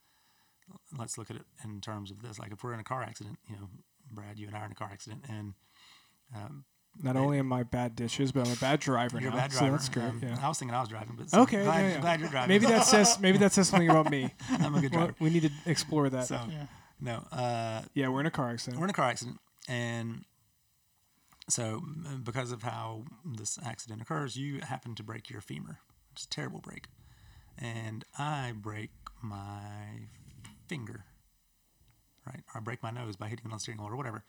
[0.98, 2.38] let's look at it in terms of this.
[2.40, 3.70] Like if we're in a car accident, you know,
[4.12, 5.54] Brad, you and I are in a car accident, and
[6.36, 6.66] um,
[7.02, 9.40] Not only am I bad dishes, but I'm a bad driver you're a now.
[9.40, 9.76] bad so driver.
[9.78, 10.06] that's great.
[10.06, 10.38] Um, yeah.
[10.42, 12.02] I was thinking I was driving, but so Okay, glad, yeah, yeah.
[12.02, 12.50] glad you're driving.
[12.50, 14.30] Maybe that says maybe that says something about me.
[14.50, 15.16] I'm a good Well, driver.
[15.20, 16.26] we need to explore that.
[16.28, 16.40] So
[17.02, 18.80] no, uh, yeah, we're in a car accident.
[18.80, 19.38] we're in a car accident,
[19.68, 20.24] and
[21.50, 21.82] so
[22.24, 25.80] because of how this accident occurs, you happen to break your femur.
[26.14, 26.88] It's a terrible break,
[27.58, 28.92] and I break
[29.22, 30.08] my
[30.68, 31.06] finger.
[32.26, 34.24] Right, or I break my nose by hitting it on the steering wheel or whatever.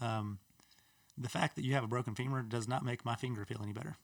[0.00, 0.38] Um,
[1.16, 3.72] the fact that you have a broken femur does not make my finger feel any
[3.72, 3.96] better.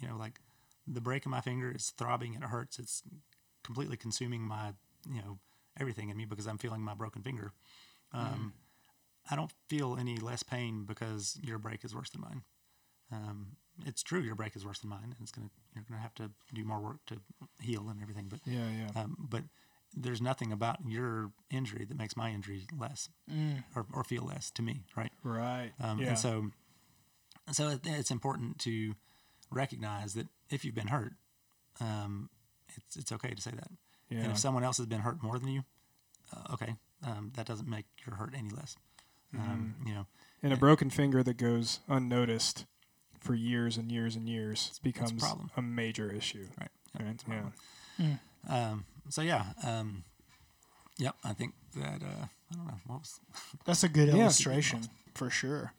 [0.00, 0.40] You know, like
[0.86, 2.78] the break in my finger is throbbing and it hurts.
[2.78, 3.02] It's
[3.62, 4.72] completely consuming my,
[5.10, 5.38] you know,
[5.78, 7.52] everything in me because I'm feeling my broken finger.
[8.12, 8.54] Um,
[9.30, 12.42] I don't feel any less pain because your break is worse than mine.
[13.12, 16.14] Um, it's true, your break is worse than mine, and it's gonna you're gonna have
[16.14, 17.16] to do more work to
[17.60, 18.26] heal and everything.
[18.28, 19.02] But yeah, yeah.
[19.02, 19.42] um, but
[19.94, 23.08] there's nothing about your injury that makes my injury less
[23.74, 25.12] or, or feel less to me, right?
[25.22, 25.72] right.
[25.80, 26.08] Um, yeah.
[26.08, 26.50] And so,
[27.52, 28.94] so it, it's important to
[29.50, 31.12] recognize that if you've been hurt,
[31.80, 32.28] um,
[32.76, 33.70] it's it's okay to say that.
[34.10, 34.20] Yeah.
[34.20, 35.64] And if someone else has been hurt more than you,
[36.34, 36.74] uh, okay,
[37.04, 38.76] um, that doesn't make your hurt any less.
[39.34, 39.88] Um, Mm-hmm.
[39.88, 40.06] you know,
[40.42, 42.64] and a broken finger that goes unnoticed
[43.20, 45.50] for years and years and years a becomes problem.
[45.56, 46.46] a major issue.
[46.60, 46.70] right?
[46.98, 47.24] Yep, Right?
[47.28, 47.34] Yeah.
[47.98, 48.20] problem.
[48.48, 50.04] Um, so yeah, um,
[50.98, 51.16] yep.
[51.24, 53.20] I think that uh, I don't know what was
[53.64, 54.84] That's a good illustration Yeah.
[54.84, 55.72] illustration for sure.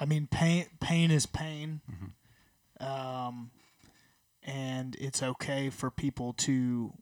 [0.00, 2.84] I mean, pain pain is pain, Mm-hmm.
[2.86, 3.50] um,
[4.42, 6.92] and it's okay for people to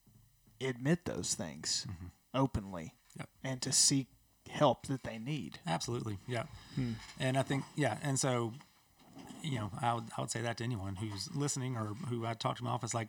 [0.61, 1.87] admit those things
[2.35, 3.21] openly Mm-hmm.
[3.21, 3.29] Yep.
[3.45, 4.09] and to seek
[4.57, 5.59] help that they need.
[5.67, 6.45] Absolutely, yeah.
[7.21, 8.53] And I think, yeah, and so,
[9.43, 12.35] you know, I would, I would say that to anyone who's listening or who I
[12.35, 13.09] talk to in my office, like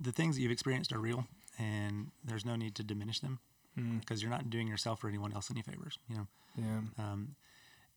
[0.00, 1.26] the things that you've experienced are real,
[1.58, 3.38] and there's no need to diminish them
[4.00, 6.26] because you're not doing yourself or anyone else any favors, you know.
[6.56, 6.80] Yeah.
[6.98, 7.36] Um,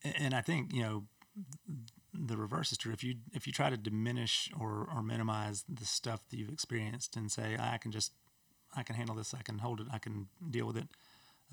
[0.04, 1.04] and I think you know
[2.14, 2.94] the reverse is true.
[2.94, 7.16] If you if you try to diminish or or minimize the stuff that you've experienced
[7.16, 8.12] and say I can just
[8.76, 10.88] I can handle this, I can hold it, I can deal with it,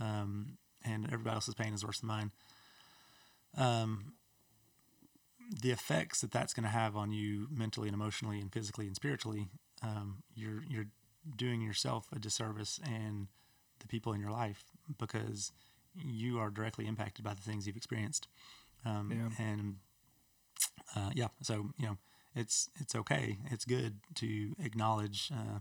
[0.00, 2.30] um, and everybody else's pain is worse than mine.
[3.56, 4.14] Um,
[5.62, 8.96] the effects that that's going to have on you mentally and emotionally and physically and
[8.96, 9.48] spiritually,
[9.82, 10.86] um, you're you're
[11.36, 13.28] doing yourself a disservice and
[13.80, 14.64] the people in your life
[14.98, 15.52] because
[15.94, 18.28] you are directly impacted by the things you've experienced.
[18.84, 19.44] Um, Yeah.
[19.44, 19.76] And
[20.96, 21.98] uh, yeah, so you know,
[22.34, 23.38] it's it's okay.
[23.50, 25.58] It's good to acknowledge uh,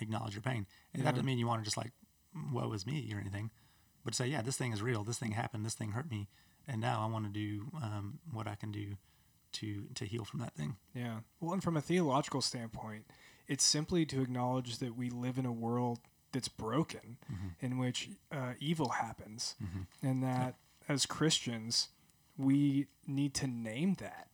[0.00, 0.66] acknowledge your pain.
[0.94, 1.92] And that doesn't mean you want to just like
[2.52, 3.50] woe is me or anything,
[4.04, 5.04] but say yeah, this thing is real.
[5.04, 5.64] This thing happened.
[5.64, 6.28] This thing hurt me,
[6.66, 8.96] and now I want to do um, what I can do
[9.52, 10.76] to to heal from that thing.
[10.94, 11.20] Yeah.
[11.40, 13.06] Well, and from a theological standpoint,
[13.48, 15.98] it's simply to acknowledge that we live in a world
[16.32, 17.16] that's broken,
[17.60, 19.56] in which uh, evil happens,
[20.02, 20.54] and that
[20.88, 21.88] as Christians,
[22.38, 24.28] we need to name that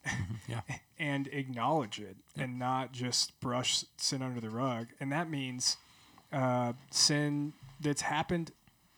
[0.46, 0.60] Yeah.
[0.98, 4.88] and acknowledge it, and not just brush sin under the rug.
[5.00, 5.78] And that means
[6.32, 8.52] uh, sin that's happened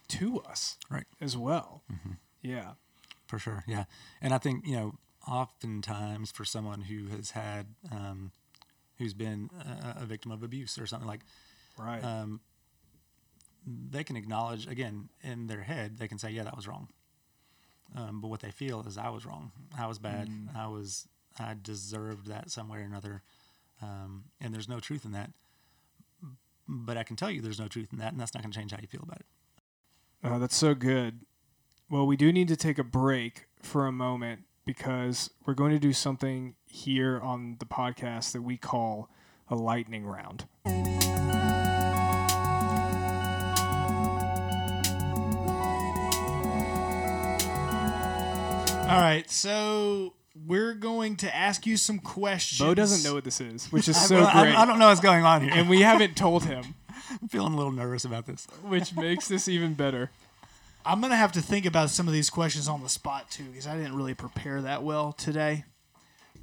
[0.09, 1.06] to us Right.
[1.20, 1.82] as well.
[2.42, 2.72] Yeah.
[3.26, 3.84] For sure, yeah.
[4.22, 4.94] And I think you know,
[5.26, 8.32] oftentimes for someone who has had, um,
[8.98, 11.20] who's been a, a victim of abuse or something like,
[11.78, 12.02] Right.
[12.02, 12.40] um,
[13.66, 16.88] they can acknowledge again in their head, they can say, "Yeah, that was wrong."
[17.94, 19.52] Um, but what they feel is, "I was wrong.
[19.78, 20.28] I was bad.
[20.56, 21.06] I was.
[21.38, 23.22] I deserved that some way or another."
[23.82, 25.30] Um, and there's no truth in that.
[26.66, 28.59] But I can tell you, there's no truth in that, and that's not going to
[28.59, 29.26] change how you feel about it.
[30.22, 31.20] Uh, that's so good.
[31.90, 35.78] Well, we do need to take a break for a moment because we're going to
[35.78, 39.08] do something here on the podcast that we call
[39.48, 40.46] a lightning round.
[48.88, 50.14] All right, so
[50.46, 52.66] we're going to ask you some questions.
[52.66, 54.54] Bo doesn't know what this is, which is so I, great.
[54.54, 55.52] I don't know what's going on here.
[55.54, 56.74] and we haven't told him,
[57.22, 58.46] I'm feeling a little nervous about this.
[58.62, 60.11] which makes this even better.
[60.86, 63.66] I'm gonna have to think about some of these questions on the spot too, because
[63.66, 65.64] I didn't really prepare that well today.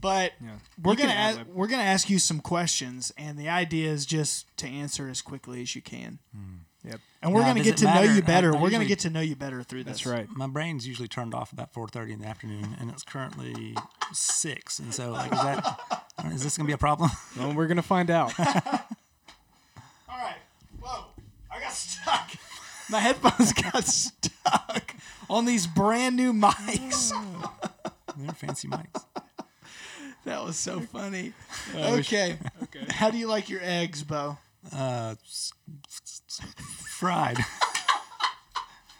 [0.01, 0.57] But Yeah.
[0.83, 1.55] we're gonna ask, ad-lib.
[1.55, 5.61] we're gonna ask you some questions, and the idea is just to answer as quickly
[5.61, 6.19] as you can.
[6.35, 6.55] Hmm.
[6.83, 6.99] Yep.
[7.23, 8.55] And we're Now, gonna get it to know you better.
[8.55, 10.03] I we're gonna get to know you better through this.
[10.03, 10.29] That's right.
[10.29, 13.75] My brain's usually turned off about 4:30 in the afternoon, and it's currently
[14.13, 14.77] six.
[14.77, 17.09] And so, like, is that is this gonna be a problem?
[17.35, 18.37] Well, we're going to find out.
[18.39, 18.45] All
[20.09, 20.35] right.
[22.89, 24.95] My headphones got stuck
[25.29, 27.11] on these brand new mics.
[28.17, 29.05] They're fancy mics.
[30.25, 31.33] That was so funny.
[31.75, 32.37] Okay.
[32.63, 32.85] okay.
[32.89, 34.37] How do you like your eggs, Bo?
[34.73, 35.51] Uh, s-
[35.87, 36.41] s- s-
[36.87, 37.37] fried.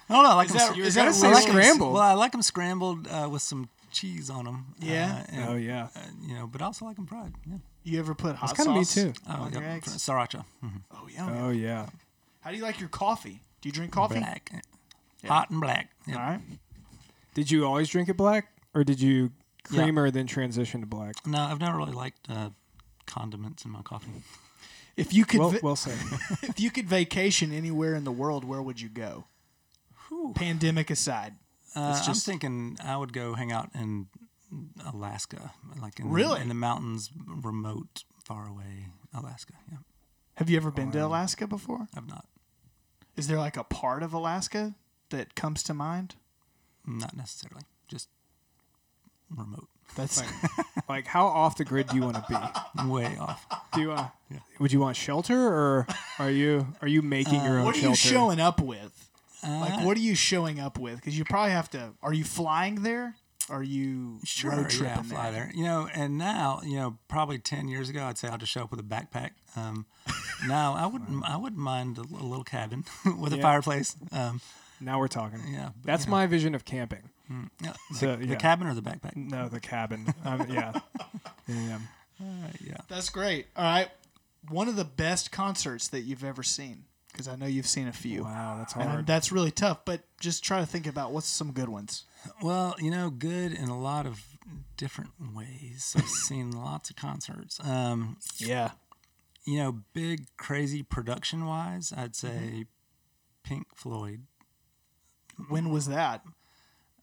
[0.09, 0.29] I don't know.
[0.31, 0.73] I like Is them.
[0.77, 1.93] that- s- that I really- like 'em s- scrambled?
[1.93, 4.65] Well, I like them scrambled uh, with some cheese on them.
[4.79, 5.25] Yeah?
[5.29, 5.87] and, Oh yeah.
[5.95, 7.33] uh, you know, but I also like them fried.
[7.47, 7.57] Yeah.
[7.83, 9.13] You ever put hot kinda me sauce too.
[9.27, 9.59] Oh, on yeah.
[9.59, 9.95] your eggs?
[9.97, 10.43] Sriracha.
[10.63, 10.81] Mhm.
[10.91, 11.29] Oh, yeah.
[11.43, 11.85] Oh yeah.
[12.41, 13.41] How do you like your coffee?
[13.65, 14.19] Do you drink coffee?
[14.19, 14.51] Black.
[15.25, 15.89] Hot and black.
[16.05, 16.17] Yeah.
[16.17, 16.41] All right.
[17.33, 18.45] Did you always drink it black,
[18.75, 19.31] or did you
[19.71, 19.81] Yeah.
[19.81, 21.15] creamer then transition to black?
[21.25, 22.51] No, I've never really liked uh,
[23.07, 24.11] condiments in my coffee.
[24.95, 25.97] If you could, Well, va- well said.
[26.43, 29.25] if you could vacation anywhere in the world, where would you go?
[30.35, 31.33] Pandemic aside.
[31.75, 34.09] Uh, It's I'm just- thinking I would go hang out in
[34.85, 36.35] Alaska, like in Really?
[36.35, 39.53] the, in the mountains, remote, far away Alaska.
[39.71, 39.79] Yeah,
[40.35, 41.87] Have you ever been to Alaska before?
[41.97, 42.27] I've not,
[43.15, 44.75] Is there like a part of Alaska
[45.09, 46.15] that comes to mind?
[46.87, 48.09] not necessarily, just
[49.35, 50.21] remote, That's
[50.87, 52.25] like, how off the grid do you want to
[52.75, 52.87] be?
[52.87, 53.45] way off.
[53.73, 54.07] Do you, uh,
[54.59, 55.87] would you want shelter, or
[56.19, 57.89] are you are you making your own what are shelter?
[57.89, 59.09] you showing up with?
[59.43, 60.97] like, Uh, what are you showing up with?
[60.97, 61.93] Because you probably have to.
[62.03, 63.15] Are you flying there?
[63.49, 65.45] Are you Sure, road yeah, tripping fly there?
[65.45, 65.51] there.
[65.55, 68.61] You know, and now, you know, probably ten years ago, I'd say I'll just show
[68.63, 69.31] up with a backpack.
[69.55, 69.85] Um,
[70.47, 72.83] now, I wouldn't, I wouldn't mind a, a little cabin
[73.19, 73.41] with a Yeah.
[73.41, 73.95] fireplace.
[74.11, 74.41] Um,
[74.81, 75.39] Now we're talking.
[75.49, 77.09] yeah, but, That's you know, my vision of camping.
[77.61, 78.35] yeah, So, the yeah.
[78.35, 79.15] cabin or the backpack.
[79.15, 80.13] No, the cabin.
[80.23, 80.73] Um, yeah.
[81.47, 81.79] yeah.
[82.21, 82.77] Uh, yeah.
[82.87, 83.47] That's great.
[83.55, 83.89] All right.
[84.49, 87.93] One of the best concerts that you've ever seen, because I know you've seen a
[87.93, 88.23] few.
[88.25, 89.07] Wow, that's And hard.
[89.07, 92.03] that's really tough, but just try to think about what's some good ones.
[92.41, 94.21] Well, you know, good in a lot of
[94.77, 95.95] different ways.
[95.97, 97.59] I've seen lots of concerts.
[97.63, 98.71] Um, Yeah.
[99.45, 102.65] You know, big, crazy production wise, I'd say
[103.43, 104.23] Pink Floyd.
[105.49, 106.23] When was that?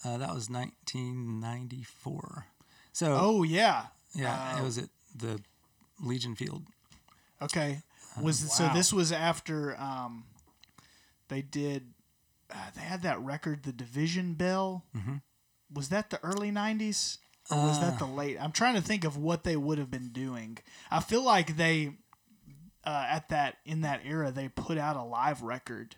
[0.04, 2.46] Uh, that was 1994.
[2.92, 3.86] So, Oh, yeah.
[4.14, 5.40] yeah, uh, it was at the
[6.02, 6.64] Legion Field.
[7.40, 7.82] Okay.
[8.20, 10.24] Was it, so this was after um,
[11.28, 11.94] they did
[12.50, 14.84] uh, they had that record The Division Bell.
[14.94, 15.16] Mm-hmm.
[15.72, 17.16] Was that the early 90s
[17.50, 18.36] or was that the late?
[18.38, 20.58] I'm trying to think of what they would have been doing.
[20.90, 21.92] I feel like they
[22.84, 25.96] uh, at that in that era they put out a live record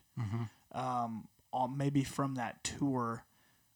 [0.73, 3.25] um, on, maybe from that tour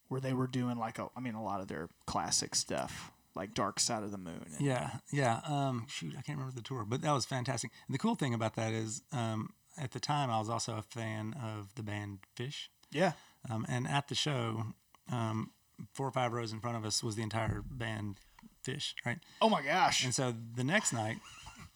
[0.08, 3.54] where they were doing like a, I mean a lot of their classic stuff like
[3.54, 4.44] Dark Side of the Moon.
[4.56, 5.40] and- Yeah, yeah.
[5.46, 7.70] Um, shoot, I can't remember the tour, but that was fantastic.
[7.86, 9.50] And the cool thing about that is, um,
[9.80, 12.68] at the time, I was also a fan of the band Phish.
[12.90, 13.12] yeah.
[13.48, 14.64] Um, and at the show,
[15.12, 15.52] um,
[15.94, 18.18] four or five rows in front of us was the entire band
[18.66, 19.18] Phish, right?
[19.40, 20.04] Oh my gosh.
[20.04, 21.18] And so the next night,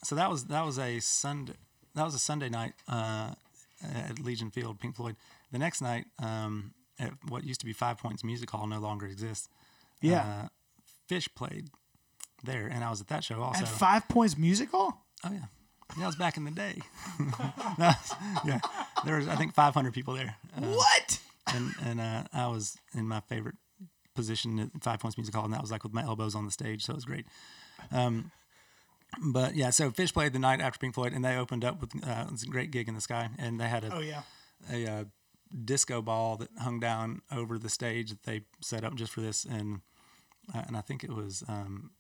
[0.03, 1.55] so that was that was a Sunday
[1.95, 3.33] that was a Sunday night uh,
[3.83, 5.17] at Legion Field, Pink Floyd.
[5.53, 9.07] The next night, um, at what used to be Five Points Music Hall, no longer
[9.07, 9.49] exists.
[10.01, 10.21] Yeah.
[10.45, 10.49] uh,
[11.11, 11.69] Phish played
[12.43, 13.63] there, and I was at that show also.
[13.63, 15.05] At Five Points Music Hall?
[15.25, 15.45] Oh yeah,
[15.99, 16.77] that was back in the day.
[17.79, 18.15] Was-
[18.47, 18.61] yeah,
[19.05, 21.19] there was I think 500 people there, uh, What?
[21.55, 23.57] and and uh, I was in my favorite
[24.15, 26.51] position at Five Points Music Hall, and that was like with my elbows on the
[26.53, 27.27] stage, so it was great.
[27.91, 28.31] Um,
[29.21, 31.91] but yeah, so Phish played the night after Pink Floyd, and they opened up with
[32.07, 34.23] uh, a great gig in the sky, and they had a Oh yeah.
[34.71, 35.05] a uh,
[35.65, 39.45] disco ball that hung down over the stage that they set up just for this,
[39.45, 39.81] and
[40.55, 41.91] uh, and I think it was um,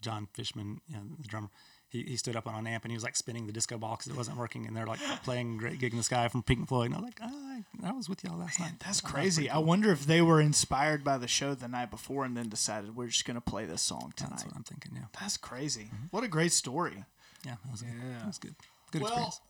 [0.00, 1.50] Jon Fishman, you know, the drummer.
[1.90, 3.96] He, he stood up on an amp and he was like spinning the disco ball
[3.96, 6.68] because it wasn't working, and they're like playing "Great Gig in the Sky" from Pink
[6.68, 8.74] Floyd, and I was like, ah, I was with y'all last night.
[8.78, 9.50] That's That was crazy.
[9.50, 12.94] I wonder if they were inspired by the show the night before and then decided
[12.96, 14.92] we're just gonna play this song tonight That's what I'm thinking.
[14.94, 15.90] Yeah, That's crazy.
[16.12, 17.04] What a great story.
[17.44, 17.90] yeah, it was, good.
[17.90, 18.54] It was good.
[18.92, 19.40] Good Well, experience.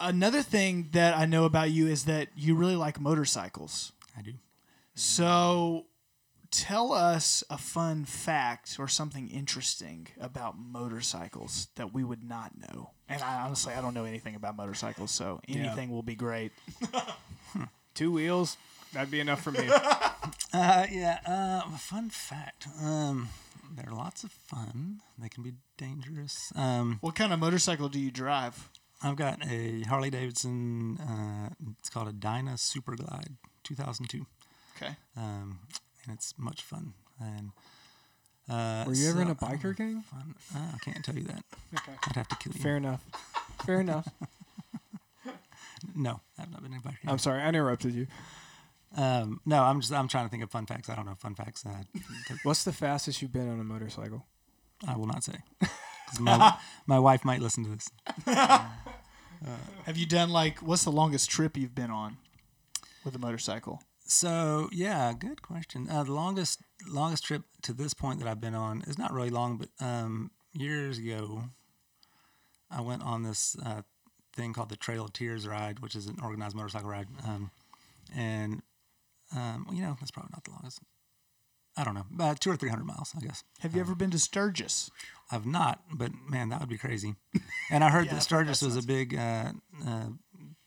[0.00, 3.92] another thing that I know about you is that you really like motorcycles.
[4.16, 4.32] I do.
[4.94, 5.84] So
[6.50, 12.90] tell us a fun fact or something interesting about motorcycles that we would not know.
[13.08, 16.52] And I honestly I don't know anything about motorcycles, so anything will be great.
[17.94, 18.56] Two wheels.
[18.92, 19.68] That'd be enough for me.
[20.52, 21.20] Uh, yeah.
[21.24, 22.66] Uh, fun fact.
[22.82, 23.28] Um,
[23.76, 25.00] they're lots of fun.
[25.16, 26.52] They can be dangerous.
[26.56, 28.68] Um, What kind of motorcycle do you drive?
[29.00, 30.98] I've got a Harley Davidson.
[30.98, 34.26] Uh, it's called a Dyna Super Glide 2002,
[34.76, 34.96] Okay.
[35.16, 35.60] um,
[36.04, 36.94] and it's much fun.
[37.20, 37.50] And
[38.48, 40.02] uh, Were you ever in a so- biker gang?
[40.02, 40.34] Fun.
[40.54, 41.44] Uh, I can't tell you that.
[41.74, 41.92] Okay.
[42.08, 42.60] I'd have to kill you.
[42.60, 43.04] Fair enough.
[43.64, 44.08] Fair enough.
[45.94, 46.98] No, I've not been in a biker.
[47.06, 48.06] I'm sorry, I interrupted you.
[48.96, 50.90] Um, no, I'm just I'm trying to think of fun facts.
[50.90, 51.64] I don't know fun facts.
[51.64, 51.70] Uh,
[52.28, 54.26] that What's the fastest you've been on a motorcycle?
[54.86, 55.38] I will not say.
[55.60, 56.54] 'Cause my,
[56.86, 57.88] my wife might listen to this.
[58.26, 62.18] Have you done like what's the longest trip you've been on?
[63.04, 63.80] with a motorcycle?
[64.10, 65.88] So yeah, good question.
[65.88, 69.30] Uh, the longest longest trip to this point that I've been on is not really
[69.30, 71.44] long, but um, years ago,
[72.68, 73.82] I went on this uh,
[74.34, 77.52] thing called the Trail of Tears ride, which is an organized motorcycle ride, um,
[78.12, 78.62] and
[79.32, 80.80] um, well, you know that's probably not the longest.
[81.76, 83.44] I don't know, about two or three hundred miles, I guess.
[83.60, 84.90] Have you ever been to Sturgis?
[85.30, 87.14] I've not, but man, that would be crazy.
[87.70, 89.52] And I heard Yeah, that Sturgis that was a big uh,
[89.86, 90.06] uh,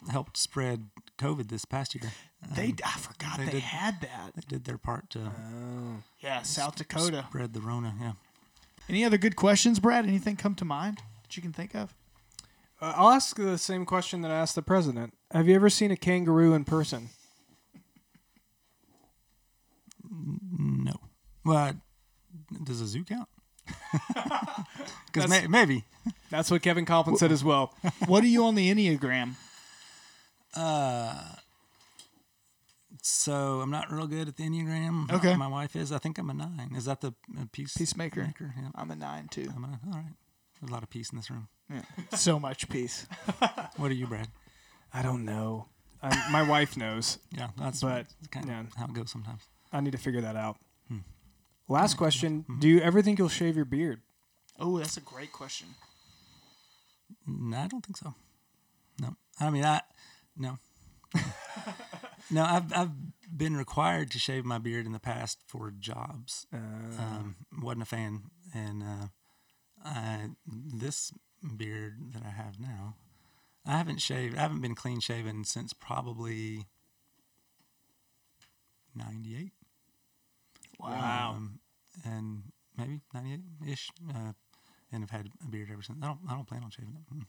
[0.09, 0.85] helped spread
[1.23, 2.11] COVID this past year.
[2.55, 4.33] They I forgot they, they did- had that.
[4.35, 5.31] They did their part to
[6.19, 7.25] Yeah, South Dakota.
[7.29, 7.95] spread the Rona.
[7.99, 8.13] Yeah.
[8.89, 10.05] Any other good questions, Brad?
[10.05, 11.93] Anything come to mind that you can think of?
[12.81, 15.13] Uh, I'll ask the same question that I asked the president.
[15.31, 17.09] Have you ever seen a kangaroo in person?
[20.59, 20.93] No.
[21.45, 21.75] But
[22.63, 23.29] does a zoo count?
[25.11, 25.83] Because may, maybe.
[26.31, 27.75] That's what Kevin Kompelien said as well.
[28.07, 29.35] what are you on the Enneagram?
[33.01, 35.11] So I'm not real good at the Enneagram.
[35.11, 35.35] Okay.
[35.35, 35.91] My wife is.
[35.91, 36.71] I think I'm a nine.
[36.75, 37.75] Is that the uh, peace?
[37.75, 38.23] Peacemaker.
[38.23, 38.53] Maker?
[38.57, 38.69] Yeah.
[38.75, 39.51] I'm a nine too.
[39.55, 40.13] I'm a, all right.
[40.61, 41.47] There's a lot of peace in this room.
[41.69, 41.81] Yeah.
[42.15, 43.05] so much peace.
[43.77, 44.27] What are you, Brad?
[44.93, 45.65] I don't know.
[46.01, 47.17] I, my wife knows.
[47.35, 48.63] Yeah, that's But, kind of yeah.
[48.77, 49.41] how it goes sometimes.
[49.71, 50.57] I need to figure that out.
[51.69, 54.01] Last question: Do you ever think you'll shave your beard?
[54.59, 55.67] Oh, that's a great question.
[57.25, 58.13] No, I don't think so.
[59.01, 59.81] No, I mean, I
[60.37, 60.57] no,
[62.31, 62.43] no.
[62.43, 62.91] I've I've
[63.35, 66.45] been required to shave my beard in the past for jobs.
[66.53, 68.23] um, wasn't a fan,
[68.53, 69.07] and uh,
[69.83, 71.11] I, this
[71.57, 72.95] beard that I have now,
[73.65, 74.37] I haven't shaved.
[74.37, 76.65] I haven't been clean shaven since probably
[78.95, 79.53] ninety eight.
[80.79, 81.33] Wow.
[81.35, 81.59] Um,
[82.05, 82.43] and
[82.77, 83.89] maybe ninety eight ish.
[84.09, 84.33] Uh,
[84.91, 85.97] and I've had a beard ever since.
[86.01, 86.19] I don't.
[86.29, 87.25] I don't plan on shaving it.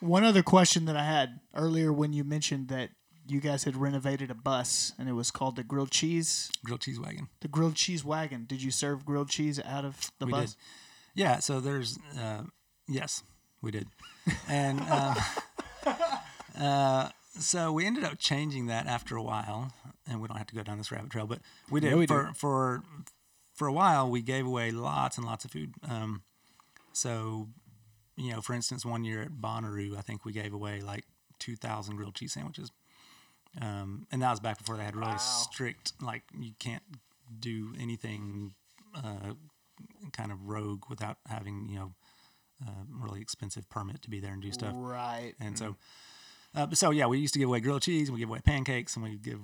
[0.00, 2.90] One other question that I had earlier when you mentioned that
[3.28, 6.98] you guys had renovated a bus and it was called the grilled cheese, Grilled cheese
[6.98, 7.28] wagon.
[7.40, 8.44] the grilled cheese wagon.
[8.48, 10.54] Did you serve grilled cheese out of the we bus?
[10.54, 10.60] did.
[11.14, 11.38] Yeah.
[11.38, 11.98] So there's.
[12.20, 12.42] Uh,
[12.88, 13.22] yes,
[13.60, 13.86] we did.
[14.48, 15.14] And um,
[16.58, 17.08] uh,
[17.38, 19.72] so we ended up changing that after a while,
[20.08, 21.38] and we don't have to go down this rabbit trail, but
[21.70, 22.32] we did Yeah, we for do.
[22.34, 22.82] for
[23.54, 24.10] for a while.
[24.10, 25.74] We gave away lots and lots of food.
[25.88, 26.22] Um,
[26.92, 27.48] so,
[28.22, 31.04] you know, for instance, one year at Bonnaroo, I think we gave away like
[31.38, 32.70] two thousand grilled cheese sandwiches.
[33.60, 36.82] Um, and that was back before they had really strict, like you can't
[37.38, 38.54] do anything
[38.94, 39.34] uh,
[40.12, 41.92] kind of rogue without having you know
[42.66, 42.70] a
[43.04, 44.72] really expensive permit to be there and do stuff.
[44.74, 45.34] Right.
[45.40, 45.76] And so,
[46.54, 48.96] uh, so yeah, we used to give away grilled cheese, and we give away pancakes,
[48.96, 49.40] and we give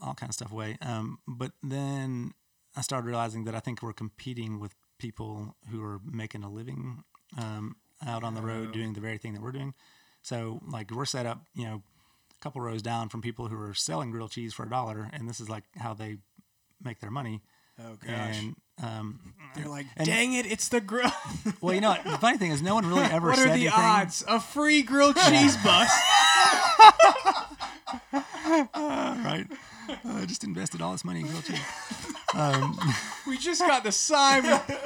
[0.00, 0.76] all kinds of stuff away.
[0.80, 2.32] Um, but then
[2.76, 7.04] I started realizing that I think we're competing with people who are making a living
[7.36, 7.76] um,
[8.06, 9.74] out on the road doing the very thing that we're doing.
[10.22, 11.82] So like we're set up, you know,
[12.30, 15.28] a couple rows down from people who are selling grilled cheese for a dollar, and
[15.28, 16.18] this is like how they
[16.82, 17.40] make their money.
[17.80, 21.10] Oh And um, They're like, And- dang it, it's the grill.
[21.60, 23.56] well, you know, what, the funny thing is, no one really ever what said are
[23.56, 23.72] the anything.
[23.74, 24.24] odds?
[24.28, 25.90] A free grilled cheese bus.
[28.74, 29.46] right?
[30.04, 31.60] I just invested all this money in grilled cheese.
[33.26, 34.42] we just got the sign.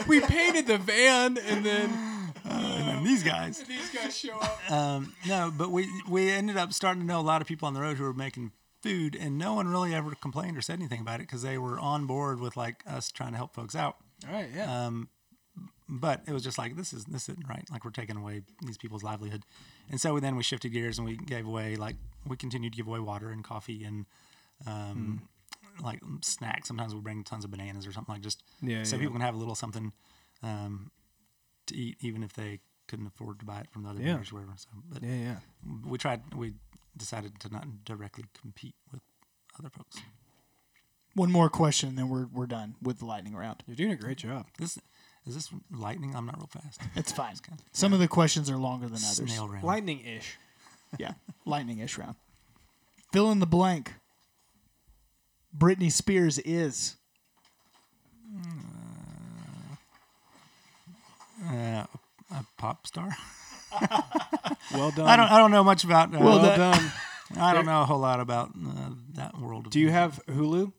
[0.07, 2.76] We, we painted the van, and then And
[3.07, 3.63] these guys.
[3.65, 4.61] these guys show up.
[4.71, 7.75] Um, no, but we we ended up starting to know a lot of people on
[7.75, 8.53] the road who were making
[8.83, 11.79] food, and no one really ever complained or said anything about it because they were
[11.79, 13.97] on board with like us trying to help folks out.
[14.27, 14.91] All right, yeah.
[15.89, 17.65] But it was just like this is this isn't right.
[17.71, 19.45] Like we're taking away these people's livelihood,
[19.89, 21.95] and so then we shifted gears and we gave away like
[22.27, 24.05] we continued to give away water and coffee and
[24.67, 25.29] um,
[25.81, 26.67] like snacks.
[26.67, 29.03] Sometimes we bring tons of bananas or something like just Yeah, so yeah.
[29.03, 29.93] people can have a little something
[30.43, 30.91] um,
[31.67, 32.59] to eat, even if they
[32.89, 34.13] couldn't afford to buy it from the other Yeah.
[34.13, 34.53] vendors or whatever.
[34.57, 35.37] So, but yeah, yeah.
[35.85, 36.35] we tried.
[36.35, 36.55] We
[36.97, 39.01] decided to not directly compete with
[39.59, 39.97] other folks.
[41.15, 43.63] One more question, and then we're we're done with the lightning round.
[43.67, 44.47] You're doing a great job.
[44.59, 44.79] This
[45.27, 46.15] is this lightning.
[46.15, 46.81] I'm not real fast.
[46.95, 47.35] It's fine.
[47.73, 49.17] Some of the questions are longer than others.
[49.17, 49.65] Snail round.
[49.65, 50.37] Lightning ish.
[50.99, 51.15] Yeah,
[51.45, 52.15] lightning-ish round.
[53.13, 53.95] Fill in the blank.
[55.55, 56.97] Britney Spears is.
[61.47, 61.85] Uh,
[62.31, 63.17] a pop star.
[64.73, 65.07] Well done.
[65.07, 65.31] I don't.
[65.31, 66.15] I don't know much about.
[66.15, 66.93] Uh, well that- done.
[67.39, 69.67] I don't know a whole lot about uh, that world.
[69.67, 69.99] Of Do you music.
[70.01, 70.73] have Hulu?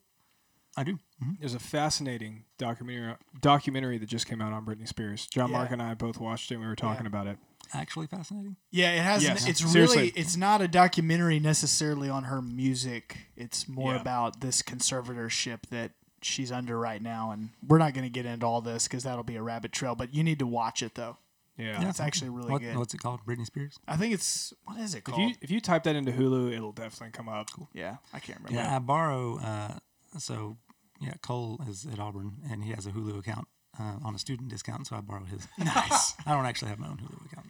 [0.77, 0.99] I do.
[1.23, 1.39] Mhm.
[1.39, 5.25] There's a fascinating documentary documentary that just came out on Britney Spears.
[5.27, 5.57] John Yeah.
[5.57, 6.55] Mark and I both watched it.
[6.55, 7.07] and We were talking Yeah.
[7.09, 7.37] about it.
[7.73, 8.55] Actually fascinating.
[8.71, 9.23] Yeah, it has.
[9.23, 9.97] Yes, it's seriously.
[9.97, 10.09] really.
[10.15, 13.17] It's not a documentary necessarily on her music.
[13.35, 14.01] It's more Yeah.
[14.01, 15.91] about this conservatorship that
[16.21, 19.23] she's under right now, and we're not going to get into all this because that'll
[19.23, 19.95] be a rabbit trail.
[19.95, 21.17] But you need to watch it though.
[21.57, 21.89] Yeah.
[21.89, 22.77] It's actually really What, good.
[22.77, 23.21] What's it called?
[23.25, 23.77] Britney Spears.
[23.87, 25.19] I think it's what is it If called?
[25.21, 27.49] you if you type that into Hulu, it'll definitely come up.
[27.51, 27.67] Cool.
[27.73, 28.59] yeah, I can't remember.
[28.61, 29.39] Yeah, I borrow.
[29.39, 29.79] Uh,
[30.19, 30.57] so
[31.01, 33.47] yeah, Cole is at Auburn, and he has a Hulu account
[33.79, 34.87] uh, on a student discount.
[34.87, 35.47] So I borrow his.
[35.57, 36.13] Nice.
[36.25, 37.47] I don't actually have my own Hulu account.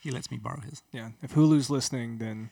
[0.00, 0.82] He lets me borrow his.
[0.92, 1.10] Yeah.
[1.22, 2.50] If Hulu's listening, then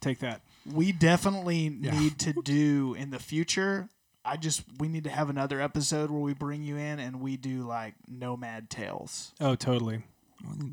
[0.00, 0.40] take that.
[0.66, 1.98] we definitely Yeah.
[1.98, 3.88] need to do in the future.
[4.24, 7.36] I just we need to have another episode where we bring you in and we
[7.36, 9.32] do like nomad tales.
[9.40, 10.02] Oh, totally.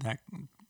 [0.04, 0.20] That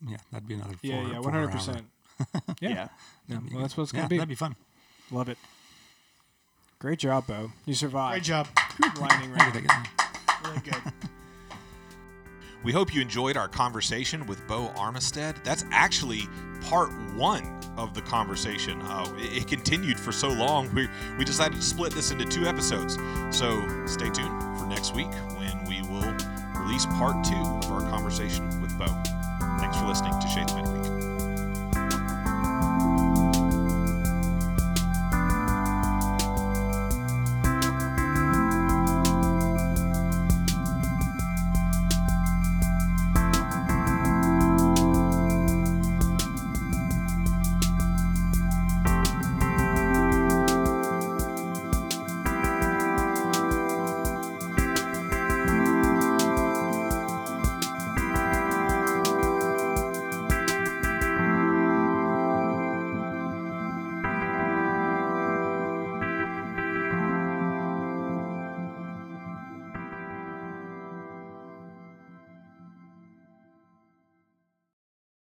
[0.07, 0.75] yeah, that'd be another.
[0.81, 1.85] Yeah, four, yeah, four one hundred percent.
[2.61, 2.69] Yeah.
[2.69, 2.87] Yeah.
[3.27, 4.17] That'd Well, that's what it's yeah, gonna be.
[4.17, 4.55] That'd be fun.
[5.11, 5.37] Love it.
[6.79, 7.51] Great job, Bo.
[7.65, 8.13] You survived.
[8.13, 8.47] Great job.
[8.99, 9.55] Lightning round.
[9.55, 10.49] you, thank you.
[10.49, 11.09] Really good.
[12.65, 15.35] We hope you enjoyed our conversation with Bo Armistead.
[15.43, 16.27] That's actually
[16.61, 17.43] part one
[17.77, 18.81] of the conversation.
[18.81, 20.89] Uh, it, it continued for so long, we,
[21.19, 22.95] we decided to split this into two episodes.
[23.29, 26.11] So stay tuned for next week when we will
[26.59, 28.87] release part two of our conversation with Bo.
[29.59, 30.84] Thanks for listening to Shades Midweek.